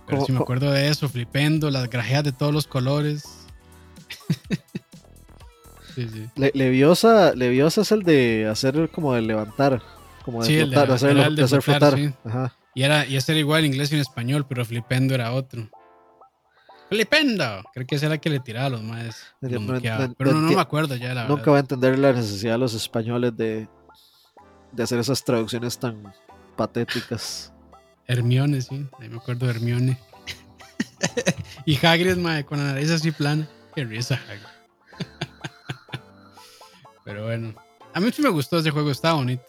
[0.05, 3.23] Pero ¿Cómo- sí me acuerdo de eso, flipendo, las grajeas de todos los colores.
[5.95, 6.29] sí, sí.
[6.35, 9.81] Le- Leviosa, Leviosa es el de hacer como de levantar,
[10.25, 12.13] como de Sí, de flotar, de la- hacer, era el de de hacer flotar, flotar.
[12.23, 12.29] sí.
[12.29, 12.55] Ajá.
[12.73, 15.69] Y era, y ese era igual en inglés y en español, pero flipendo era otro.
[16.89, 17.63] Flipendo.
[17.73, 19.23] Creo que ese era el que le tiraba a los maes.
[19.39, 21.51] Pero no, me acuerdo ya, la Nunca verdad.
[21.53, 23.67] va a entender la necesidad de los españoles de,
[24.71, 26.13] de hacer esas traducciones tan
[26.55, 27.53] patéticas.
[28.07, 28.87] Hermione, sí.
[28.99, 29.99] Ahí me acuerdo de Hermione.
[31.65, 33.47] y Hagrid, mae, con la nariz así plana.
[33.75, 35.07] Qué risa, Hagrid.
[37.03, 37.53] Pero bueno.
[37.93, 39.45] A mí sí me gustó ese juego, estaba bonito.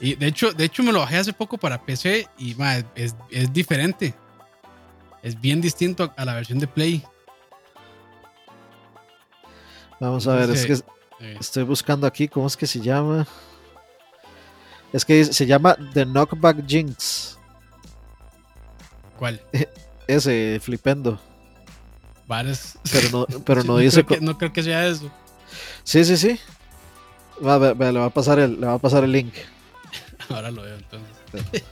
[0.00, 2.56] Y de hecho, de hecho me lo bajé hace poco para PC y
[2.94, 4.14] es, es diferente.
[5.22, 7.02] Es bien distinto a la versión de Play.
[10.00, 10.72] Vamos a ver, es que
[11.18, 13.26] Eh, estoy buscando aquí, ¿cómo es que se llama?
[14.96, 17.36] Es que se llama The Knockback Jinx.
[19.18, 19.42] ¿Cuál?
[20.08, 21.20] Ese, flipendo.
[22.26, 22.78] Varas.
[22.90, 24.02] Pero no, pero no dice.
[24.02, 25.10] Creo que, co- no creo que sea eso.
[25.84, 26.40] Sí, sí, sí.
[27.46, 29.34] Va, ve, le va a pasar el, le va a pasar el link.
[30.30, 31.62] Ahora lo veo entonces.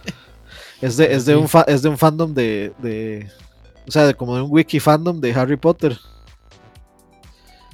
[0.82, 3.30] Es de, es de un fa- es de un fandom de, de.
[3.88, 5.98] O sea, de como de un wiki fandom de Harry Potter.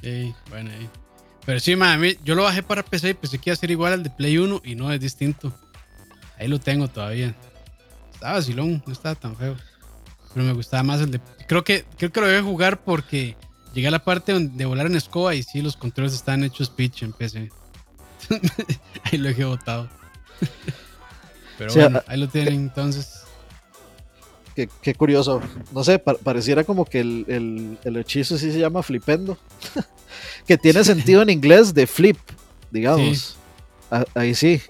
[0.01, 0.89] Sí, bueno, ahí.
[1.45, 3.57] Pero sí, ma, a mí, yo lo bajé para PC y pensé que iba a
[3.57, 5.53] ser igual al de Play 1 y no es distinto.
[6.37, 7.35] Ahí lo tengo todavía.
[8.13, 9.55] Estaba vacilón, no estaba tan feo.
[10.33, 11.19] Pero me gustaba más el de.
[11.47, 13.35] Creo que, creo que lo voy a jugar porque
[13.73, 16.69] llegué a la parte donde- de volar en escoba y sí, los controles están hechos
[16.69, 17.51] pitch en PC.
[19.03, 19.89] ahí lo dejé botado.
[21.57, 23.20] Pero bueno, ahí lo tienen entonces.
[24.55, 25.41] Qué, qué curioso.
[25.71, 29.37] No sé, pa- pareciera como que el, el- el hechizo sí se llama flipendo.
[30.47, 32.17] que tiene sentido en inglés de flip,
[32.69, 33.37] digamos.
[34.13, 34.61] Ahí sí.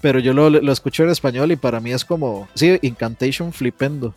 [0.00, 2.48] Pero yo lo, lo escucho en español y para mí es como.
[2.54, 4.14] Sí, incantation flipendo.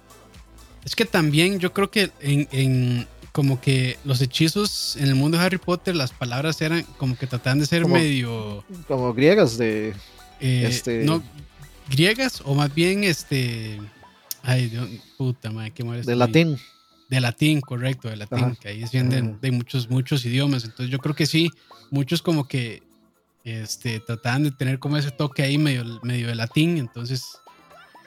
[0.86, 5.38] Es que también yo creo que en, en como que los hechizos en el mundo
[5.38, 9.58] de Harry Potter, las palabras eran como que trataban de ser Como- medio Como griegas
[9.58, 9.90] de.
[10.40, 11.22] eh, Este- no
[11.90, 13.80] griegas o más bien este
[14.44, 16.58] ay Dios, puta madre qué mal de latín.
[17.10, 18.56] de latín correcto de latín Ajá.
[18.60, 19.38] que ahí defienden Ajá.
[19.42, 21.50] de muchos muchos idiomas entonces yo creo que sí
[21.90, 22.84] muchos como que
[23.44, 27.40] este trataban de tener como ese toque ahí medio medio de latín entonces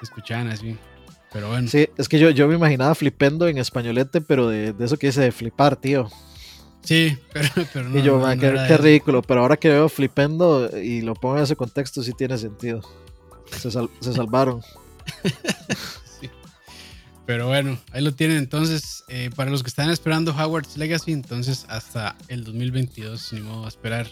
[0.02, 0.76] escuchaban así
[1.32, 4.84] pero bueno Sí, es que yo, yo me imaginaba flipendo en españolete, pero de, de
[4.84, 6.08] eso que dice de flipar, tío.
[6.82, 9.20] sí pero, pero no, y yo, no, "Ma, no qué, ridículo.
[9.22, 12.80] Pero ahora que veo flipendo y lo pongo en ese contexto, sí tiene sentido.
[13.60, 14.62] Se, sal- se salvaron.
[17.26, 19.02] Pero bueno, ahí lo tienen entonces.
[19.08, 23.68] eh, para los que están esperando Howard's Legacy, entonces hasta el 2022, ni modo a
[23.68, 24.06] esperar.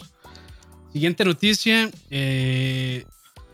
[0.91, 3.05] Siguiente noticia: eh,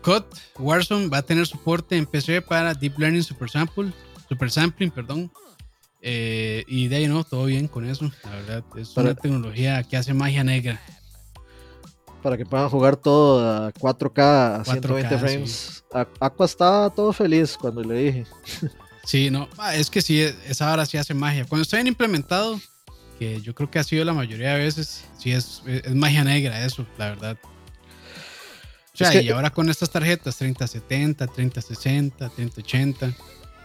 [0.02, 0.24] COD
[0.58, 3.92] Warzone va a tener soporte en PC para Deep Learning Super Sample,
[4.28, 5.30] Super Sampling, perdón.
[6.00, 8.10] Eh, y de ahí no, todo bien con eso.
[8.24, 10.80] La verdad, es Para- una tecnología que hace magia negra.
[12.20, 15.84] Para que puedan jugar todo a 4K, a 4K, 120 frames.
[16.20, 18.26] Aqua estaba todo feliz cuando le dije.
[19.04, 21.44] Sí, no, es que sí, esa hora sí hace magia.
[21.44, 22.60] Cuando está bien implementado,
[23.18, 26.64] que yo creo que ha sido la mayoría de veces, sí es, es magia negra
[26.64, 27.36] eso, la verdad.
[28.94, 33.12] O sea, Es que- y ahora con estas tarjetas 3070, 3060, 3080,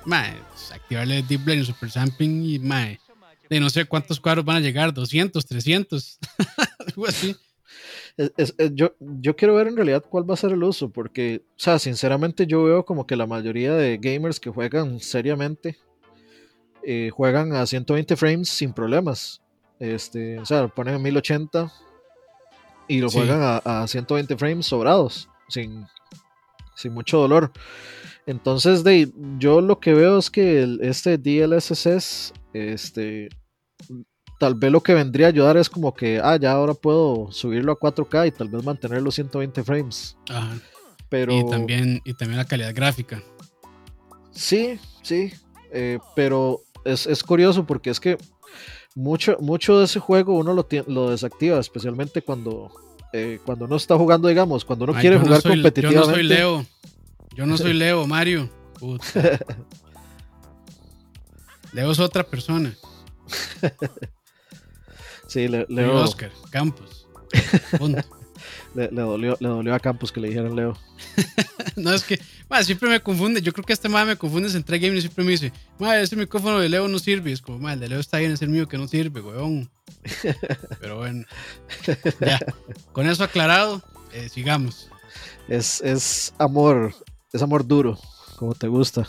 [0.05, 2.99] mae, pues, activarle Deep Learning Super Sampling y mae,
[3.49, 6.17] de no sé cuántos cuadros van a llegar, 200, 300,
[6.87, 7.35] algo así.
[8.73, 11.79] Yo, yo quiero ver en realidad cuál va a ser el uso, porque, o sea,
[11.79, 15.77] sinceramente yo veo como que la mayoría de gamers que juegan seriamente
[16.89, 19.41] eh, juegan a 120 frames sin problemas.
[19.77, 21.69] Este, o sea, lo ponen a 1080
[22.87, 25.85] y lo juegan a, 120 frames sobrados, sin,
[26.75, 27.51] sin mucho dolor.
[28.25, 33.29] Entonces, de, yo lo que veo es que este DLSS, este,
[34.37, 37.71] tal vez lo que vendría a ayudar es como que, ah, ya ahora puedo subirlo
[37.71, 40.17] a 4K y tal vez mantener los 120 frames.
[40.29, 40.57] Ajá.
[41.09, 41.33] Pero...
[41.33, 43.21] Y también, y también la calidad gráfica.
[44.31, 45.33] Sí, sí,
[45.71, 48.17] eh, pero es, es, curioso porque es que
[48.93, 52.71] mucho, mucho de ese juego uno lo, lo desactiva, especialmente cuando,
[53.13, 55.93] eh, cuando uno está jugando, digamos, cuando uno quiere jugar competitivamente.
[55.93, 56.65] Yo no soy Leo.
[57.35, 58.49] Yo no soy Leo, Mario.
[61.73, 62.75] Leo es otra persona.
[65.27, 65.95] Sí, Leo.
[66.03, 67.07] Oscar, Campos.
[68.73, 70.77] le, dolió, le dolió a Campos que le dijeran Leo.
[71.75, 72.19] no, es que
[72.63, 73.41] siempre me confunde.
[73.41, 76.15] Yo creo que este madre me confunde entre game y siempre me dice, madre, ese
[76.15, 77.31] micrófono de Leo no sirve.
[77.31, 79.69] es como, madre, el de Leo está bien, es el mío que no sirve, weón.
[80.79, 81.25] Pero bueno,
[82.19, 82.39] ya,
[82.91, 83.81] con eso aclarado,
[84.13, 84.89] eh, sigamos.
[85.47, 86.93] Es, es amor,
[87.31, 87.97] es amor duro,
[88.37, 89.07] como te gusta.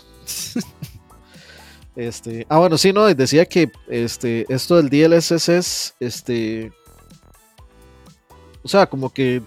[1.99, 6.73] Este, ah, bueno, sí, no, decía que este, esto del DLSS es, este,
[8.63, 9.43] o sea, como que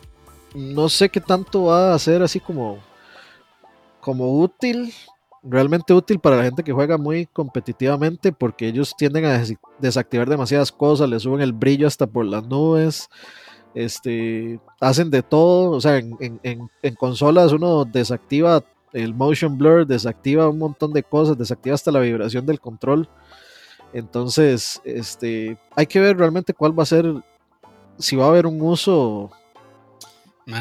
[0.53, 2.79] no sé qué tanto va a ser así como,
[4.01, 4.93] como útil,
[5.41, 9.41] realmente útil para la gente que juega muy competitivamente, porque ellos tienden a
[9.79, 13.09] desactivar demasiadas cosas, le suben el brillo hasta por las nubes,
[13.75, 18.61] este, hacen de todo, o sea, en, consolas uno desactiva
[18.93, 23.07] el motion blur, desactiva un montón de cosas, desactiva hasta la vibración del control.
[23.93, 27.05] Entonces, este, hay que ver realmente cuál va a ser,
[27.97, 29.31] si va a haber un uso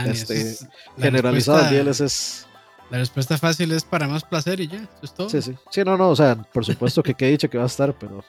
[0.06, 0.56] este,
[0.98, 2.46] generalizado del DLSS.
[2.90, 5.28] La respuesta fácil es para más placer y ya, eso es todo.
[5.28, 5.54] Sí, sí.
[5.70, 8.24] Sí, no, no, o sea, por supuesto que, he dicho que va a estar, pero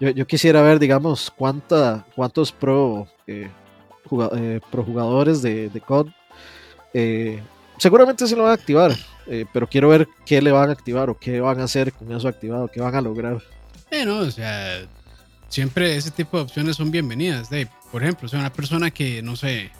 [0.00, 3.48] yo, quisiera ver, digamos, cuánta, cuántos pro, eh,
[4.36, 6.08] eh, pro jugadores de, de COD
[6.92, 7.40] eh,
[7.78, 8.96] seguramente se lo van a activar,
[9.26, 12.10] eh, pero quiero ver qué le van a activar o qué van a hacer con
[12.12, 13.42] eso activado, qué van a lograr.
[13.90, 14.86] Eh, no, o sea,
[15.48, 17.48] siempre ese tipo de opciones son bienvenidas.
[17.90, 19.70] por ejemplo, o una persona que, no sé,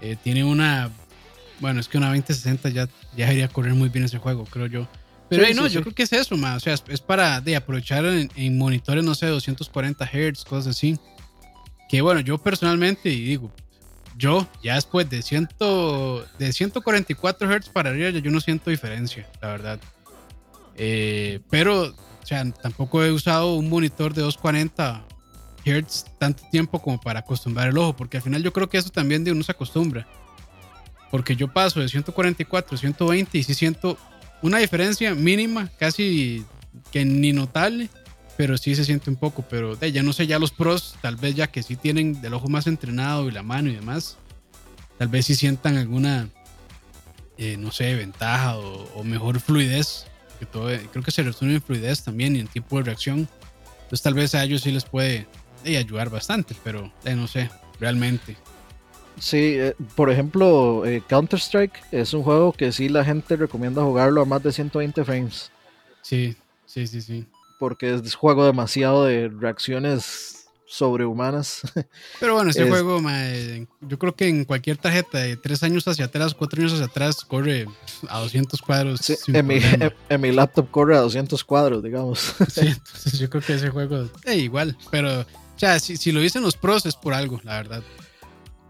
[0.00, 0.90] eh, tiene una.
[1.60, 4.66] Bueno, es que una 2060 ya, ya iría a correr muy bien ese juego, creo
[4.66, 4.88] yo.
[5.28, 6.58] Pero no, yo creo que es eso, más.
[6.58, 10.98] O sea, es, para de aprovechar en, en, monitores, no sé, 240 Hz, cosas así.
[11.88, 13.52] Que bueno, yo personalmente, y digo,
[14.16, 19.48] yo ya después de, ciento, de 144 Hz para arriba yo no siento diferencia, la
[19.48, 19.80] verdad.
[20.76, 21.94] Eh, pero,
[22.62, 25.04] tampoco he usado un monitor de 240
[25.64, 28.90] Hz tanto tiempo como para acostumbrar el ojo, porque al final yo creo que eso
[28.90, 30.06] también de uno se acostumbra.
[31.10, 33.96] Porque yo paso de 144 a 120 y sí siento
[34.42, 36.44] una diferencia mínima, casi
[36.90, 37.88] que ni notable
[38.36, 41.34] pero sí se siente un poco, pero ya no sé, ya los pros, tal vez
[41.34, 44.16] ya que sí tienen del ojo más entrenado y la mano y demás,
[44.98, 46.28] tal vez sí sientan alguna,
[47.38, 50.06] eh, no sé, ventaja o, mejor fluidez,
[50.38, 53.28] que todo, creo que se resuelve en fluidez también y en tiempo de reacción,
[53.82, 55.26] entonces tal vez a ellos sí les puede
[55.64, 58.36] ayudar bastante, pero no sé, realmente.
[59.20, 64.22] Sí, eh, por ejemplo, eh, Counter-Strike es un juego que sí la gente recomienda jugarlo
[64.22, 65.52] a más de 120 frames.
[66.02, 67.24] Sí, sí, sí, sí
[67.64, 71.62] porque es juego demasiado de reacciones sobrehumanas.
[72.20, 73.00] Pero bueno, este juego,
[73.80, 77.24] yo creo que en cualquier tarjeta de tres años hacia atrás, cuatro años hacia atrás,
[77.24, 77.66] corre
[78.06, 79.00] a 200 cuadros.
[79.28, 79.46] en,
[80.20, 82.34] mi, laptop corre a 200 cuadros, digamos.
[82.50, 86.20] Sí, entonces yo creo que ese juego, eh, igual, pero, o sea, si, si lo
[86.20, 87.82] dicen los pros es por algo, la verdad.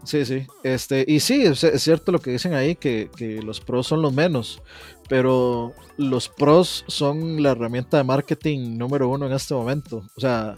[0.05, 0.47] Sí, sí.
[0.63, 4.13] Este, y sí, es, cierto lo que dicen ahí, que, que, los pros son los
[4.13, 4.61] menos
[5.07, 10.03] pero los pros son la herramienta de marketing número uno en este momento.
[10.15, 10.55] O sea,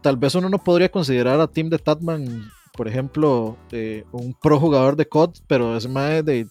[0.00, 4.58] tal vez uno no podría considerar a Team de Tatman, por ejemplo, eh, un pro
[4.58, 6.48] jugador de COD, pero es más de.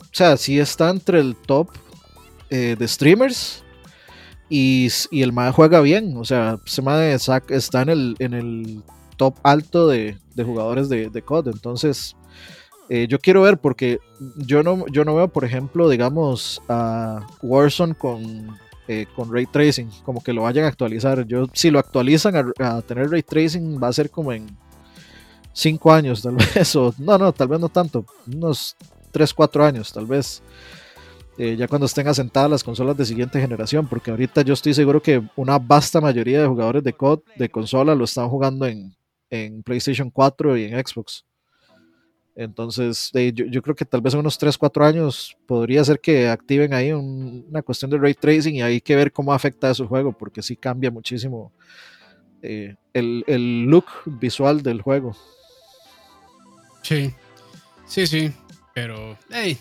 [0.00, 1.68] O sea, sí está entre el top
[2.48, 3.62] eh, de streamers
[4.48, 6.16] y, el MAE juega bien.
[6.16, 8.82] O sea, ese MAE está en el, en el
[9.16, 11.48] top alto de, jugadores de, de COD.
[11.48, 12.16] Entonces
[12.88, 13.98] eh, yo quiero ver porque
[14.36, 18.56] yo no, yo no veo, por ejemplo, digamos, a Warzone con,
[18.86, 21.26] eh, con ray tracing, como que lo vayan a actualizar.
[21.26, 24.46] Yo, si lo actualizan a, tener ray tracing, va a ser como en
[25.52, 28.76] 5 años, tal vez, o no, no, tal vez no tanto, unos
[29.10, 30.42] 3, 4 años, tal vez.
[31.38, 35.02] eh, ya cuando estén asentadas las consolas de siguiente generación, porque ahorita yo estoy seguro
[35.02, 38.96] que una vasta mayoría de jugadores de COD de consola lo están jugando en,
[39.30, 41.24] en PlayStation 4 y en Xbox.
[42.34, 46.28] Entonces, yo, yo, creo que tal vez en unos 3, 4 años podría ser que
[46.28, 49.88] activen ahí una cuestión de ray tracing y hay que ver cómo afecta a su
[49.88, 51.50] juego, porque sí cambia muchísimo
[52.42, 55.16] eh, el, el, look visual del juego.
[56.82, 57.14] Sí,
[57.86, 58.30] sí, sí,
[58.74, 59.58] pero, hey,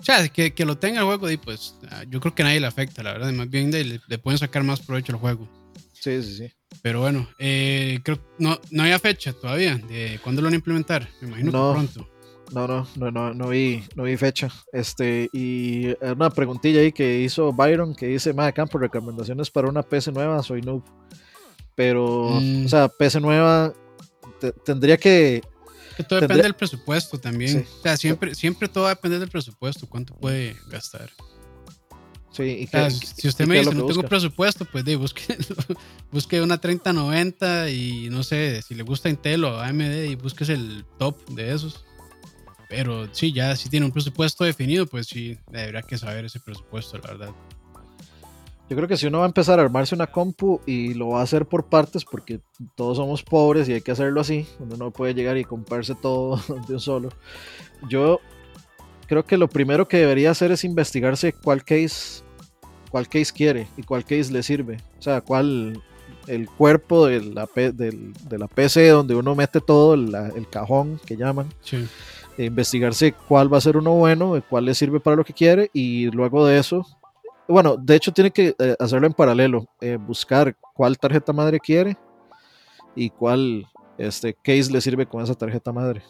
[0.00, 2.58] o sea, que, que lo tenga el juego, y pues ah, yo creo que nadie
[2.58, 5.48] le afecta, la verdad, más bien le, le pueden sacar más provecho al juego.
[5.92, 6.52] Sí, sí, sí.
[6.82, 11.08] Pero bueno, eh, creo no, no había fecha todavía de cuándo lo van a implementar.
[11.20, 12.10] Me imagino no, que pronto.
[12.52, 14.50] No, no, no, no, no, vi, no vi fecha.
[14.72, 19.82] Este, y una preguntilla ahí que hizo Byron que dice: Madre Campo, recomendaciones para una
[19.82, 20.82] PC nueva, soy noob.
[21.74, 22.66] Pero, Mm.
[22.66, 23.72] o sea, PC nueva
[24.40, 25.42] te- tendría que.
[25.96, 27.50] Que todo tendría- depende del presupuesto también.
[27.64, 27.68] Sí.
[27.78, 31.08] O sea, siempre, siempre todo va a depender del presupuesto, cuánto puede gastar.
[32.36, 34.08] Sí, O sea, si usted me dice, no que tengo busca".
[34.08, 35.36] presupuesto, pues de, busque,
[36.10, 40.84] busque una 3090 y no sé, si le gusta Intel o AMD y busques el
[40.98, 41.84] top de esos.
[42.68, 46.98] Pero sí, ya si tiene un presupuesto definido, pues sí, debería que saber ese presupuesto,
[46.98, 47.30] la verdad.
[48.68, 51.20] Yo creo que si uno va a empezar a armarse una compu y lo va
[51.20, 52.40] a hacer por partes, porque
[52.74, 56.42] todos somos pobres y hay que hacerlo así, uno no puede llegar y comprarse todo
[56.66, 57.10] de un solo.
[57.88, 58.20] Yo
[59.06, 62.23] creo que lo primero que debería hacer es investigarse cuál case,
[62.94, 64.76] cuál case quiere y cuál case le sirve.
[65.00, 65.82] O sea, cuál
[66.28, 71.00] el cuerpo de la, del- de la PC donde uno mete todo, la- el cajón
[71.04, 71.88] que llaman Sí.
[72.38, 75.70] e investigarse cuál va a ser uno bueno, cuál le sirve para lo que quiere
[75.72, 76.86] y luego de eso,
[77.48, 81.96] bueno, de hecho tiene que eh, hacerlo en paralelo, eh, buscar cuál tarjeta madre quiere
[82.94, 83.66] y cuál
[83.98, 86.00] este case le sirve con esa tarjeta madre.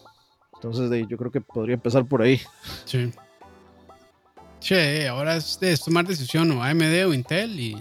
[0.52, 2.42] Entonces de, yo creo que podría empezar por ahí.
[2.84, 3.10] Sí.
[4.60, 7.76] Che, ahora es, es tomar decisión o AMD o Intel y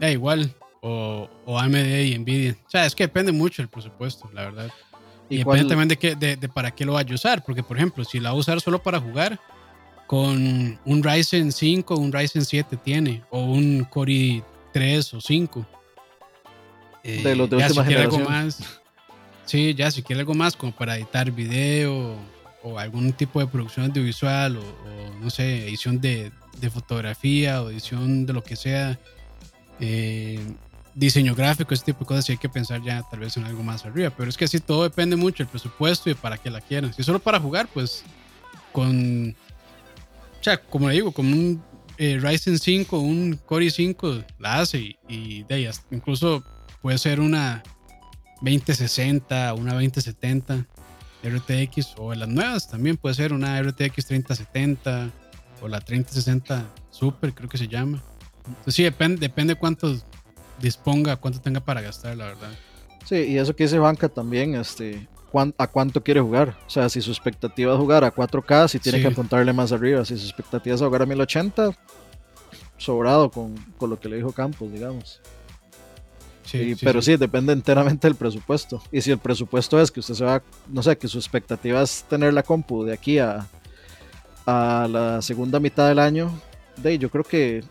[0.00, 0.54] da igual.
[0.80, 2.56] O, o AMD y Nvidia.
[2.66, 4.70] O sea, es que depende mucho del presupuesto, la verdad.
[5.28, 7.44] Y, ¿Y cuál- depende también de, qué, de, de para qué lo vaya a usar.
[7.44, 9.40] Porque, por ejemplo, si la va a usar solo para jugar,
[10.06, 13.22] con un Ryzen 5 o un Ryzen 7 tiene.
[13.30, 15.66] O un Core 3 o 5.
[17.02, 18.44] Eh, De los de ya última si quiere algo generación.
[18.46, 18.80] más.
[19.44, 22.14] Sí, ya si quiere algo más como para editar video
[22.68, 27.70] o algún tipo de producción audiovisual o, o, no sé, edición de, de fotografía o
[27.70, 28.98] edición de lo que sea,
[29.80, 30.40] eh,
[30.94, 33.62] diseño gráfico, ese tipo de cosas, sí hay que pensar ya tal vez en algo
[33.62, 34.10] más arriba.
[34.16, 36.92] Pero es que así todo depende mucho del presupuesto y para qué la quieran.
[36.92, 38.02] Si solo para jugar, pues
[38.72, 41.62] con, o como le digo, con un
[41.98, 46.42] eh, Ryzen 5, un Core i5 la hace y, y de hasta- incluso
[46.82, 47.62] puede ser una
[48.42, 50.66] 2060, una 2070
[51.28, 55.10] RTX o las nuevas también puede ser una RTX 3070
[55.62, 58.02] o la 3060 Super, creo que se llama.
[58.46, 59.94] Entonces sí, depende, depende cuánto
[60.60, 62.50] disponga, cuánto tenga para gastar, la verdad.
[63.04, 65.06] Sí, y eso que dice Banca también, este,
[65.58, 66.56] a cuánto quiere jugar.
[66.66, 69.02] O sea, si su expectativa es jugar a 4K, si tiene Sí.
[69.04, 70.04] que apuntarle más arriba.
[70.04, 71.76] Si su expectativa es jugar a 1080,
[72.78, 75.20] sobrado con, con lo que le dijo Campos, digamos.
[76.46, 77.12] Sí, pero sí.
[77.12, 77.16] sí.
[77.18, 78.80] depende enteramente del presupuesto.
[78.92, 82.04] Y si el presupuesto es que usted se va, no sé, que su expectativa es
[82.08, 83.46] tener la compu de aquí a,
[84.46, 86.30] a la segunda mitad del año,
[86.76, 87.64] de ahí yo creo que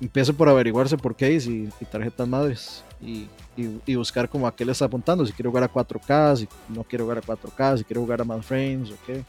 [0.00, 2.84] empiece por averiguarse por case y, y tarjetas madres.
[3.00, 3.26] Y,
[3.56, 6.48] y- y buscar como a qué le está apuntando, si quiere jugar a 4K, si
[6.68, 9.24] no quiere jugar a 4K, si quiere jugar a más frames o qué.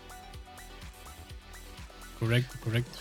[2.19, 2.91] Correcto, correcto.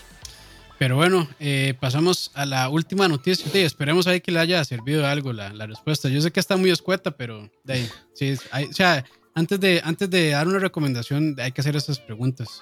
[0.77, 3.49] Pero bueno, eh, pasamos a la última noticia.
[3.49, 6.09] Sí, esperemos ahí que le haya servido de algo la, la respuesta.
[6.09, 9.81] Yo sé que está muy escueta, pero de ahí, sí, hay- o sea, antes de,
[9.85, 12.61] antes de dar una recomendación, hay que hacer estas preguntas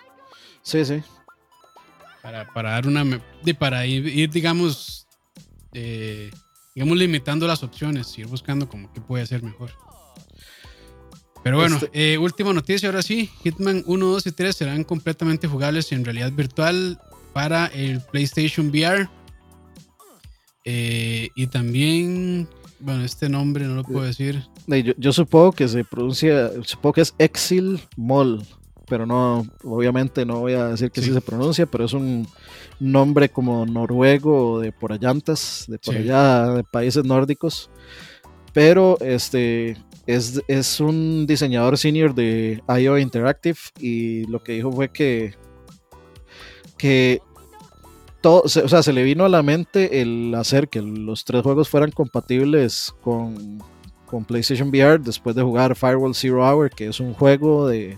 [0.61, 1.01] Sí, sí.
[2.21, 3.03] para, para dar una,
[3.57, 5.07] para ir, ir, digamos,
[5.73, 6.29] eh,
[6.75, 9.71] digamos, limitando las opciones, ir buscando como qué puede ser mejor.
[11.43, 15.47] Pero bueno, Este- eh, última noticia, ahora sí, Hitman 1, 2 y 3 serán completamente
[15.47, 16.99] jugables en realidad virtual
[17.33, 19.09] para el PlayStation VR.
[20.65, 22.47] Eh, y también,
[22.79, 24.43] bueno, este nombre no lo puedo decir.
[24.67, 28.45] Yo, yo supongo que se pronuncia, supongo que es Exil Mall,
[28.87, 31.13] pero no, obviamente no voy a decir que sí, Sí.
[31.13, 32.25] se pronuncia, pero es un
[32.79, 36.01] nombre como noruego de por allantas, de por Sí.
[36.01, 37.69] allá, de países nórdicos.
[38.53, 39.75] Pero este
[40.05, 45.33] es, es un diseñador senior de IO Interactive y lo que dijo fue que,
[46.83, 47.21] que
[48.19, 51.69] todo, o sea, se le vino a la mente el hacer que los tres juegos
[51.69, 53.63] fueran compatibles con,
[54.05, 57.97] con PlayStation VR después de jugar Firewall Zero Hour, que es un juego de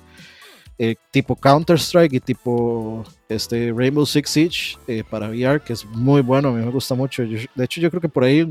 [0.77, 6.21] eh, tipo Counter-Strike y tipo este Rainbow Six Siege eh, para VR, que es muy
[6.21, 7.23] bueno, a mí me gusta mucho.
[7.23, 8.43] de hecho, yo creo que por ahí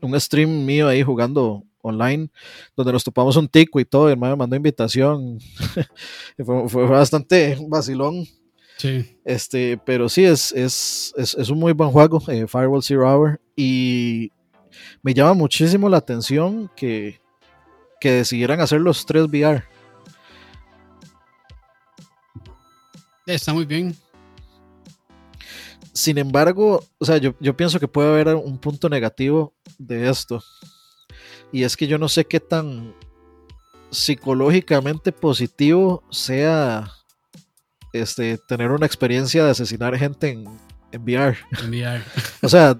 [0.00, 2.30] un, stream mío ahí jugando online,
[2.74, 5.40] donde nos topamos un tico y todo, y me mandó invitación.
[6.42, 8.26] fue, fue, bastante vacilón.
[8.76, 9.18] Sí.
[9.24, 13.40] Este, pero sí, es, es, es, es un muy buen juego, eh, Firewall Zero Hour,
[13.56, 14.32] y
[15.02, 17.20] me llama muchísimo la atención que,
[18.00, 19.64] que decidieran hacer los tres VR.
[23.26, 23.96] Está muy bien.
[25.92, 30.42] Sin embargo, o sea, yo, yo, pienso que puede haber un punto negativo de esto.
[31.52, 32.94] Y es que yo no sé qué tan
[33.90, 36.90] psicológicamente positivo sea
[37.94, 40.44] este, tener una experiencia de asesinar gente en,
[40.92, 41.36] en VR.
[41.62, 42.02] En VR.
[42.42, 42.76] o sea,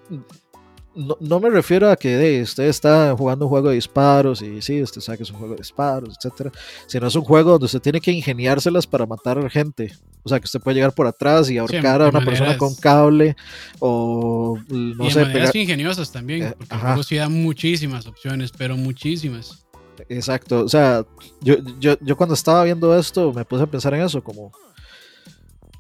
[0.95, 4.83] no, no, me refiero a que usted está jugando un juego de disparos y sí,
[4.83, 6.53] usted sabe que es un juego de disparos, etcétera,
[6.87, 9.93] sino es un juego donde usted tiene que ingeniárselas para matar a gente.
[10.23, 13.37] O sea, que usted puede llegar por atrás y ahorcar a una persona con cable
[13.79, 15.23] o no y sé.
[15.23, 19.65] maneras ingeniosas también, eh, porque el juego sí da muchísimas opciones, pero muchísimas.
[20.09, 21.05] Exacto, o sea,
[21.41, 24.53] yo, yo, yo cuando estaba viendo esto me puse a pensar en eso, como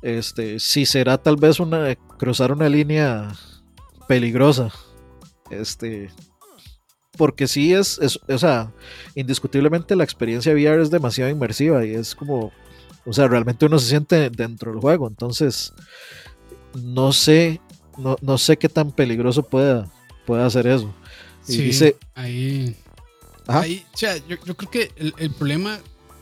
[0.04, 3.32] este, si será tal vez una cruzar una línea
[4.06, 4.70] peligrosa
[5.50, 6.10] este,
[7.16, 8.72] porque sí es, es, o sea,
[9.14, 12.52] indiscutiblemente la experiencia VR es demasiado inmersiva y es como,
[13.06, 15.72] o sea, realmente uno se siente dentro del juego, entonces
[16.74, 17.60] no sé,
[17.96, 19.90] no, no sé qué tan peligroso pueda,
[20.26, 20.92] pueda hacer eso.
[21.46, 22.76] Y sí, dice, ahí,
[23.46, 25.78] ahí, o sea, yo, yo creo que el, el, problema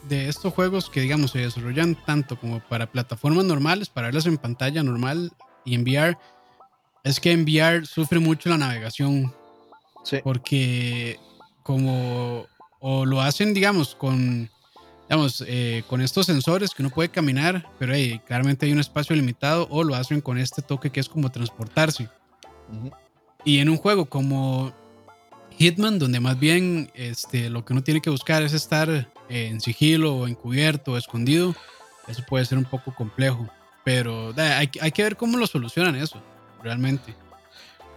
[0.08, 4.38] de estos juegos que digamos se desarrollan tanto como para plataformas normales, para verlas en
[4.38, 5.32] pantalla normal
[5.64, 6.18] y en VR,
[7.04, 9.32] es que en VR sufre mucho la navegación.
[10.04, 10.18] Sí.
[10.22, 11.18] Porque
[11.62, 12.46] como
[12.84, 14.50] o lo hacen, digamos, con,
[15.08, 19.14] digamos, eh, con estos sensores que uno puede caminar, pero hey, claramente hay un espacio
[19.14, 22.08] limitado, o lo hacen con este toque que es como transportarse.
[22.68, 22.92] Uh -huh.
[23.44, 24.72] Y en un juego como
[25.58, 30.14] Hitman, donde más bien este, lo que uno tiene que buscar es estar en sigilo
[30.16, 31.54] o encubierto o escondido,
[32.08, 33.48] eso puede ser un poco complejo.
[33.84, 36.22] Pero hay, hay que ver cómo lo solucionan eso
[36.62, 37.14] realmente.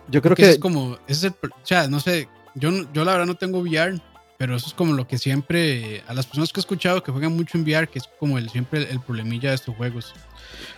[0.08, 0.50] Yo creo Porque que.
[0.52, 4.00] Es como, es el, o sea, no sé, yo, yo la verdad no tengo VR,
[4.38, 7.36] pero eso es como lo que siempre, a las personas que he escuchado que juegan
[7.36, 10.14] mucho en VR, que es como el, siempre el, el problemilla de estos juegos.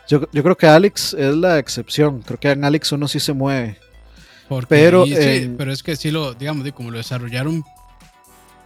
[0.07, 2.21] Yo, yo, creo que Alex es la excepción.
[2.21, 3.77] Creo que en Alex uno sí se mueve.
[4.47, 7.65] Porque, pero, sí, eh, pero es que sí lo, digamos, como lo desarrollaron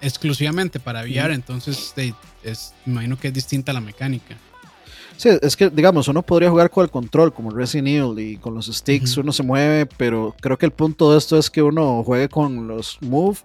[0.01, 4.37] exclusivamente para VR, entonces de, es, me imagino que es distinta la mecánica.
[5.17, 8.55] Sí, es que, digamos, uno podría jugar con el control, como Resident Evil, y con
[8.55, 9.23] los sticks uh -huh.
[9.23, 12.67] uno se mueve, pero creo que el punto de esto es que uno juegue con
[12.67, 13.37] los move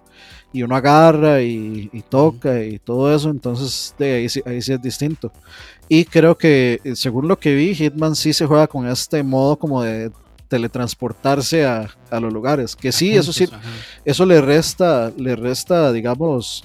[0.51, 2.73] y uno agarra y, y toca uh -huh.
[2.73, 5.31] y todo eso, entonces de ahí, ahí sí es distinto.
[5.87, 9.83] Y creo que, según lo que vi, Hitman sí se juega con este modo como
[9.83, 10.11] de
[10.47, 13.59] teletransportarse a, a los lugares, que sí, eso sí, ajá.
[14.05, 16.63] eso le resta, le resta, digamos,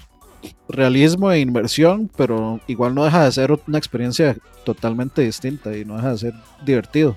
[0.68, 5.96] realismo e inversión, pero igual no deja de ser una experiencia totalmente distinta y no
[5.96, 7.16] deja de ser divertido.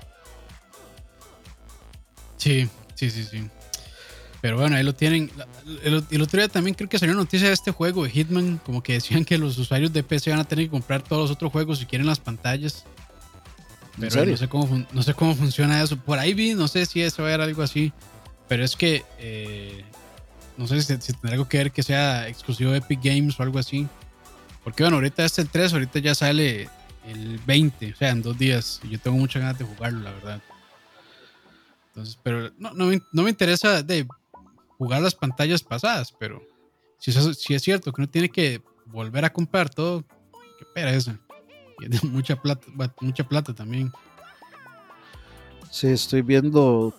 [2.36, 3.48] Sí, sí, sí, sí.
[4.40, 5.30] Pero bueno, ahí lo tienen.
[5.82, 8.82] El, el, otro día también creo que salió noticia de este juego de Hitman, como
[8.82, 11.50] que decían que los usuarios de PC van a tener que comprar todos los otros
[11.50, 12.84] juegos si quieren las pantallas.
[13.98, 15.96] Pero no sé, cómo, no sé cómo funciona eso.
[15.96, 17.92] Por ahí vi, no sé si eso va a ser algo así.
[18.48, 19.84] Pero es que eh,
[20.56, 23.42] no sé si, si, tendrá algo que ver que sea exclusivo de Epic Games o
[23.42, 23.86] algo así.
[24.64, 26.68] Porque bueno, ahorita es el 3, ahorita ya sale
[27.06, 28.80] el 20, o sea, en dos días.
[28.84, 30.42] Y yo tengo muchas ganas de jugarlo, la verdad.
[31.88, 34.06] Entonces, pero no, no, me, no me interesa de
[34.76, 36.42] jugar las pantallas pasadas, pero
[36.98, 40.04] si, eso, si es cierto que uno tiene que volver a comprar todo,
[40.58, 41.18] qué pereza.
[41.25, 41.25] Y
[42.02, 42.66] mucha plata,
[43.00, 43.92] mucha plata también.
[45.70, 46.94] Sí, estoy viendo.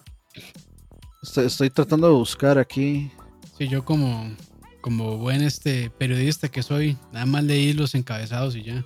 [1.23, 3.11] Estoy, estoy tratando de buscar aquí.
[3.57, 4.35] Sí, yo como,
[4.81, 8.85] como buen este periodista que soy, nada más leí los encabezados y ya.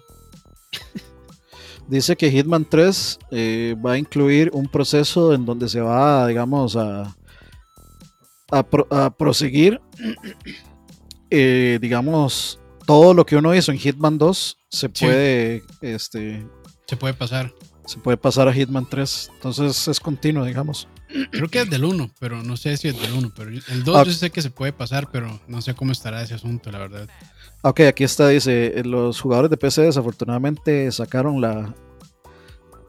[1.88, 6.78] Dice que Hitman 3 eh, va a incluir un proceso en donde se va, digamos,
[6.78, 7.14] a,
[8.50, 9.82] a, pro, a proseguir,
[11.30, 15.66] eh, digamos, todo lo que uno hizo en Hitman 2 se puede, sí.
[15.82, 16.48] este,
[16.88, 17.54] se puede pasar.
[17.86, 20.88] Se puede pasar a Hitman 3, entonces es continuo, digamos.
[21.32, 23.34] Creo que es del 1, pero no sé si es del 1.
[23.36, 24.04] Pero el 2 ah.
[24.04, 27.10] yo sé que se puede pasar, pero no sé cómo estará ese asunto, la verdad.
[27.64, 31.76] Ok, aquí está, dice, eh, los jugadores de PC desafortunadamente sacaron la,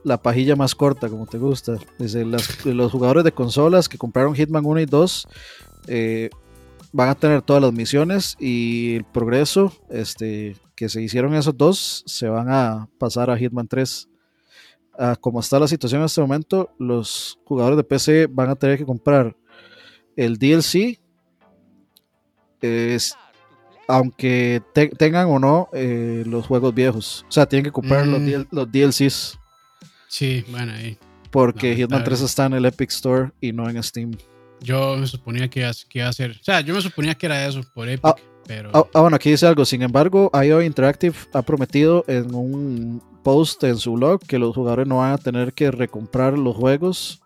[0.04, 1.78] la pajilla más corta, como te gusta.
[1.98, 5.28] Dice, las, los jugadores de consolas que compraron Hitman 1 y 2
[5.88, 6.30] eh,
[6.92, 12.02] van a tener todas las misiones y el progreso este, que se hicieron esos dos
[12.06, 14.08] se van a pasar a Hitman 3.
[14.98, 18.76] a como está la situación en este momento, los jugadores de PC van a tener
[18.78, 19.34] que comprar
[20.16, 20.98] el DLC,
[22.60, 23.14] es,
[23.88, 27.24] aunque te- tengan o no eh, los juegos viejos.
[27.28, 28.44] O sea, tienen que comprar los, Mm.
[28.50, 29.38] Los DLCs,
[30.08, 30.98] Sí, bueno, ahí.
[31.30, 31.74] porque.
[31.76, 34.10] Hitman 3 está en el Epic Store y no en Steam.
[34.60, 36.32] Yo me suponía que, iba- que iba a ser.
[36.32, 38.14] O sea, yo me suponía que era eso por Epic, Ah,
[38.46, 38.70] pero.
[38.74, 39.64] Ah, ah, bueno, aquí dice algo.
[39.64, 44.86] Sin embargo, IO Interactive ha prometido en un post en su blog que los jugadores
[44.86, 47.20] no van a tener que recomprar los juegos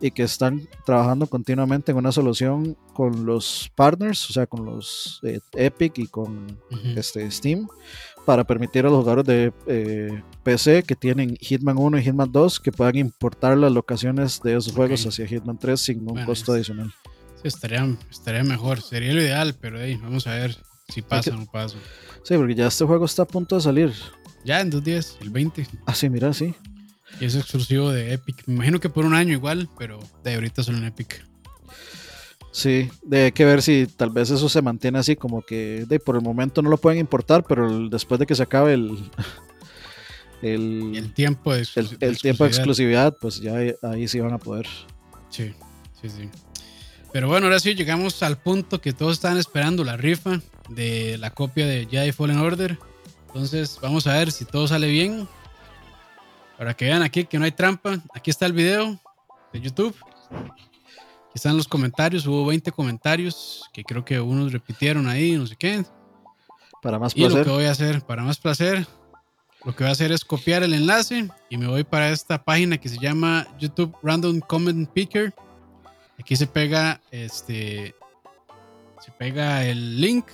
[0.00, 5.20] y que están trabajando continuamente en una solución con los partners, o sea, con los
[5.22, 6.58] eh, Epic y con
[6.96, 7.68] este, Steam,
[8.24, 12.58] para permitir a los jugadores de eh, PC que tienen Hitman 1 y Hitman 2
[12.60, 16.52] que puedan importar las locaciones de esos juegos hacia Hitman 3 sin un Bueno, costo
[16.52, 16.92] es- adicional.
[17.42, 18.80] Sí, estaría, estaría mejor.
[18.80, 20.56] Sería lo ideal, pero ahí, vamos a ver
[20.88, 21.76] si pasa o no pasa.
[22.24, 23.92] Sí, porque ya este juego está a punto de salir.
[24.44, 25.66] Ya en dos días, el 20.
[25.86, 26.54] Ah, sí, mira, sí.
[27.20, 28.42] Y es exclusivo de Epic.
[28.46, 31.24] Me imagino que por un año igual, pero de ahorita solo en Epic.
[32.52, 35.98] Sí, de hay que ver si tal vez eso se mantiene así, como que de,
[35.98, 39.10] por el momento no lo pueden importar, pero el- después de que se acabe el,
[40.42, 44.38] el, el tiempo de, el- el tiempo de exclusividad, pues ya ahí sí van a
[44.38, 44.66] poder.
[45.30, 45.52] Sí,
[46.00, 46.28] sí, sí.
[47.12, 50.40] Pero bueno, ahora sí llegamos al punto que todos estaban esperando, la rifa
[50.70, 52.78] de la copia de Jedi Fallen Order.
[53.26, 55.28] Entonces, vamos a ver si todo sale bien.
[56.56, 58.00] Para que vean aquí que no hay trampa.
[58.14, 58.98] Aquí está el video
[59.52, 59.94] de YouTube.
[60.30, 62.26] Aquí están los comentarios.
[62.26, 65.84] Hubo 20 comentarios que creo que unos repitieron ahí, no sé qué.
[66.82, 67.44] Para más Y lo placer.
[67.44, 68.86] que voy a hacer, para más placer,
[69.64, 72.78] lo que voy a hacer es copiar el enlace y me voy para esta página
[72.78, 75.32] que se llama YouTube Random Comment Picker.
[76.18, 77.94] Aquí se pega este
[79.04, 80.26] se pega el link.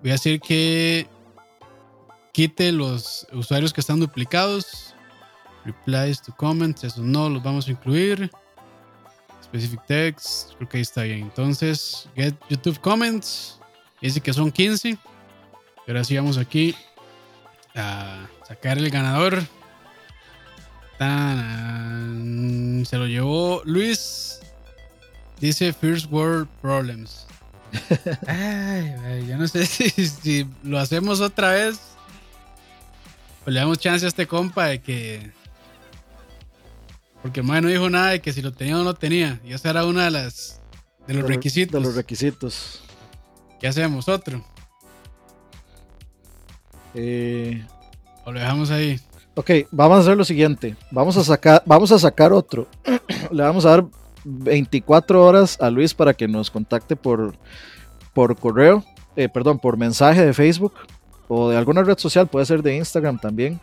[0.00, 1.08] Voy a decir que
[2.32, 4.94] quite los usuarios que están duplicados.
[5.64, 8.30] Replies to comments, esos no los vamos a incluir.
[9.42, 11.22] Specific text, creo que ahí está bien.
[11.22, 13.58] Entonces, get YouTube comments.
[14.00, 14.90] Dice que son 15.
[14.90, 14.98] Y
[15.88, 16.76] ahora sí vamos aquí
[17.74, 19.42] a sacar el ganador.
[22.86, 24.37] Se lo llevó Luis.
[25.40, 27.26] Dice First World Problems.
[28.26, 31.78] Ay, ay, yo no sé si, si lo hacemos otra vez.
[33.44, 35.30] Pues le damos chance a este compa de que.
[37.22, 39.40] Porque el no dijo nada de que si lo tenía o no lo tenía.
[39.44, 40.60] Y esa era una de las.
[41.06, 41.72] De los De requisitos.
[41.72, 42.80] De los requisitos.
[43.60, 44.08] ¿Qué hacemos?
[44.08, 44.44] ¿Otro?
[46.94, 47.64] Eh,
[48.24, 49.00] ¿O lo dejamos ahí?
[49.34, 50.76] ok, vamos a hacer lo siguiente.
[50.90, 52.66] Vamos a sacar, vamos a sacar otro.
[53.30, 53.86] Le vamos a dar
[54.24, 57.34] 24 horas a Luis para que nos contacte por,
[58.12, 58.84] por correo,
[59.16, 60.74] eh, perdón, por mensaje de Facebook
[61.28, 63.60] o de alguna red social, puede ser de Instagram también.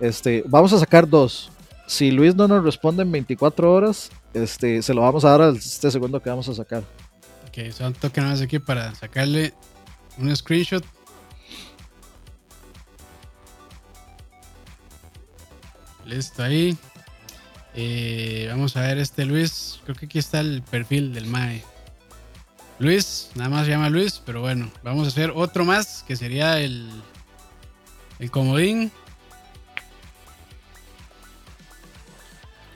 [0.00, 1.50] Este, vamos a sacar dos.
[1.86, 5.48] Si Luis no nos responde en 24 horas, este, se lo vamos a dar a
[5.50, 6.82] este segundo que vamos a sacar.
[7.48, 9.52] Ok, solo toque nada más aquí para sacarle
[10.18, 10.84] un screenshot.
[16.04, 16.76] Listo ahí.
[17.74, 19.80] Eh, vamos a ver este Luis.
[19.84, 21.62] Creo que aquí está el perfil del MAE.
[22.78, 26.58] Luis, nada más se llama Luis, pero bueno, vamos a hacer otro más que sería
[26.60, 26.88] el,
[28.18, 28.90] el comodín.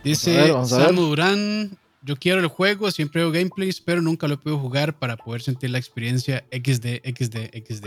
[0.05, 0.67] Dice ver.
[0.67, 4.97] Samu Durán, yo quiero el juego, siempre veo gameplays, pero nunca lo he podido jugar
[4.97, 7.37] para poder sentir la experiencia XD, XD,
[7.67, 7.87] XD.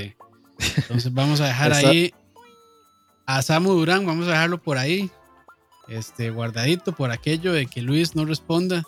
[0.75, 2.13] Entonces vamos a dejar ahí
[3.25, 5.09] a Samu Durán, vamos a dejarlo por ahí,
[5.89, 8.83] este, guardadito por aquello de que Luis no responda,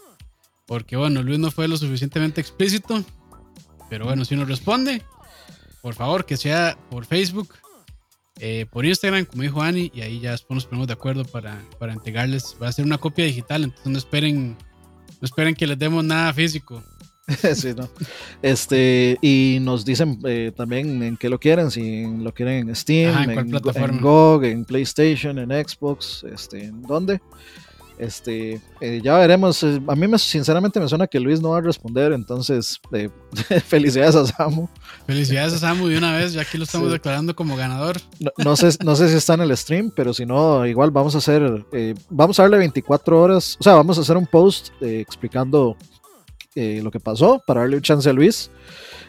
[0.66, 3.04] porque bueno, Luis no fue lo suficientemente explícito,
[3.90, 5.02] pero bueno, si nos responde,
[5.82, 7.56] por favor que sea por Facebook,
[8.40, 11.94] eh, por Instagram, como dijo Ani, y ahí ya nos ponemos de acuerdo para, para
[11.94, 12.56] entregarles.
[12.62, 14.58] Va a ser una copia digital, entonces no esperen,
[15.20, 16.84] no esperen que les demos nada físico.
[17.56, 17.90] Sí, ¿no?
[18.42, 23.12] Este, y nos dicen eh, también en qué lo quieren, si lo quieren en Steam,
[23.14, 27.22] Ajá, ¿en en, en GOG, en PlayStation, en Xbox, este, ¿en dónde?
[27.98, 29.62] Este, eh, ya veremos.
[29.62, 33.10] eh, A mí me, sinceramente me suena que Luis no va a responder, entonces eh,
[33.68, 34.68] felicidades a Samu.
[35.06, 36.94] Felicidades a Samu de una vez, ya aquí lo estamos Sí.
[36.94, 37.98] declarando como ganador.
[38.20, 41.14] No, no sé, no sé si está en el stream, pero si no, igual vamos
[41.14, 44.70] a hacer, eh, vamos a darle 24 horas, o sea, vamos a hacer un post
[44.82, 45.78] explicando
[46.56, 48.52] eh, lo que pasó para darle un chance a Luis.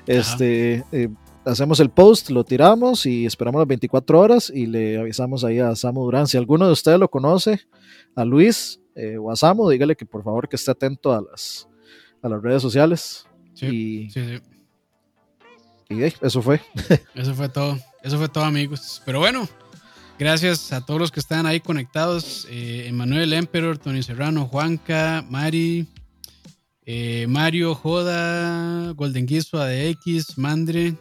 [0.07, 1.09] Este, eh,
[1.45, 5.75] hacemos el post, lo tiramos y esperamos las 24 horas y le avisamos ahí a
[5.75, 6.27] Samu Durán.
[6.27, 7.61] Si alguno de ustedes lo conoce,
[8.15, 11.69] a Luis eh, o a Samu, dígale que por favor que esté atento a las,
[12.23, 13.27] a las redes sociales.
[13.55, 14.41] Sí, y sí,
[15.89, 15.95] sí.
[15.95, 16.61] y, eso fue.
[17.15, 17.79] Eso fue todo.
[18.03, 19.03] Eso fue todo, amigos.
[19.05, 19.47] Pero bueno,
[20.19, 22.47] Gracias a todos los que están ahí conectados.
[22.49, 25.89] Eh, Emanuel Emperor, Tony Serrano, Juanca, Mari,
[26.85, 30.97] eh, Mario, Joda, Golden Guiso, ADX, Mandre.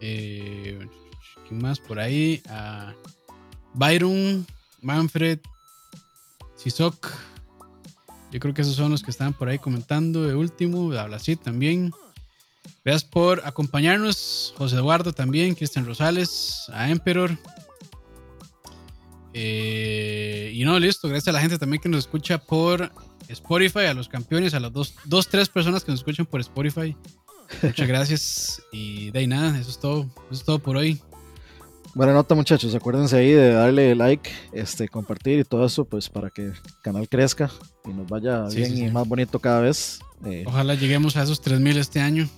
[0.00, 0.78] Eh,
[1.46, 2.42] ¿Quién más por ahí?
[2.48, 2.94] A
[3.74, 4.46] Byron,
[4.80, 5.40] Manfred,
[6.56, 7.10] Sisok.
[8.30, 10.26] Yo creo que esos son los que están por ahí comentando.
[10.26, 11.92] De último, así también.
[12.84, 14.54] Gracias por acompañarnos.
[14.56, 17.36] José Eduardo también, Cristian Rosales, a Emperor.
[19.32, 21.08] Eh, y no, listo.
[21.08, 22.92] Gracias a la gente también que nos escucha por
[23.28, 26.96] Spotify, a los campeones, a las dos, dos tres personas que nos escuchan por Spotify.
[27.62, 28.62] Muchas gracias.
[28.72, 30.04] Y de ahí nada, eso es todo.
[30.30, 31.00] Eso es todo por hoy.
[31.94, 36.30] Buena nota muchachos, acuérdense ahí de darle like, este, compartir y todo eso, pues para
[36.30, 37.50] que el canal crezca
[37.86, 39.98] y nos vaya bien y más bonito cada vez.
[40.24, 42.28] Eh, Ojalá lleguemos a esos 3000 este año.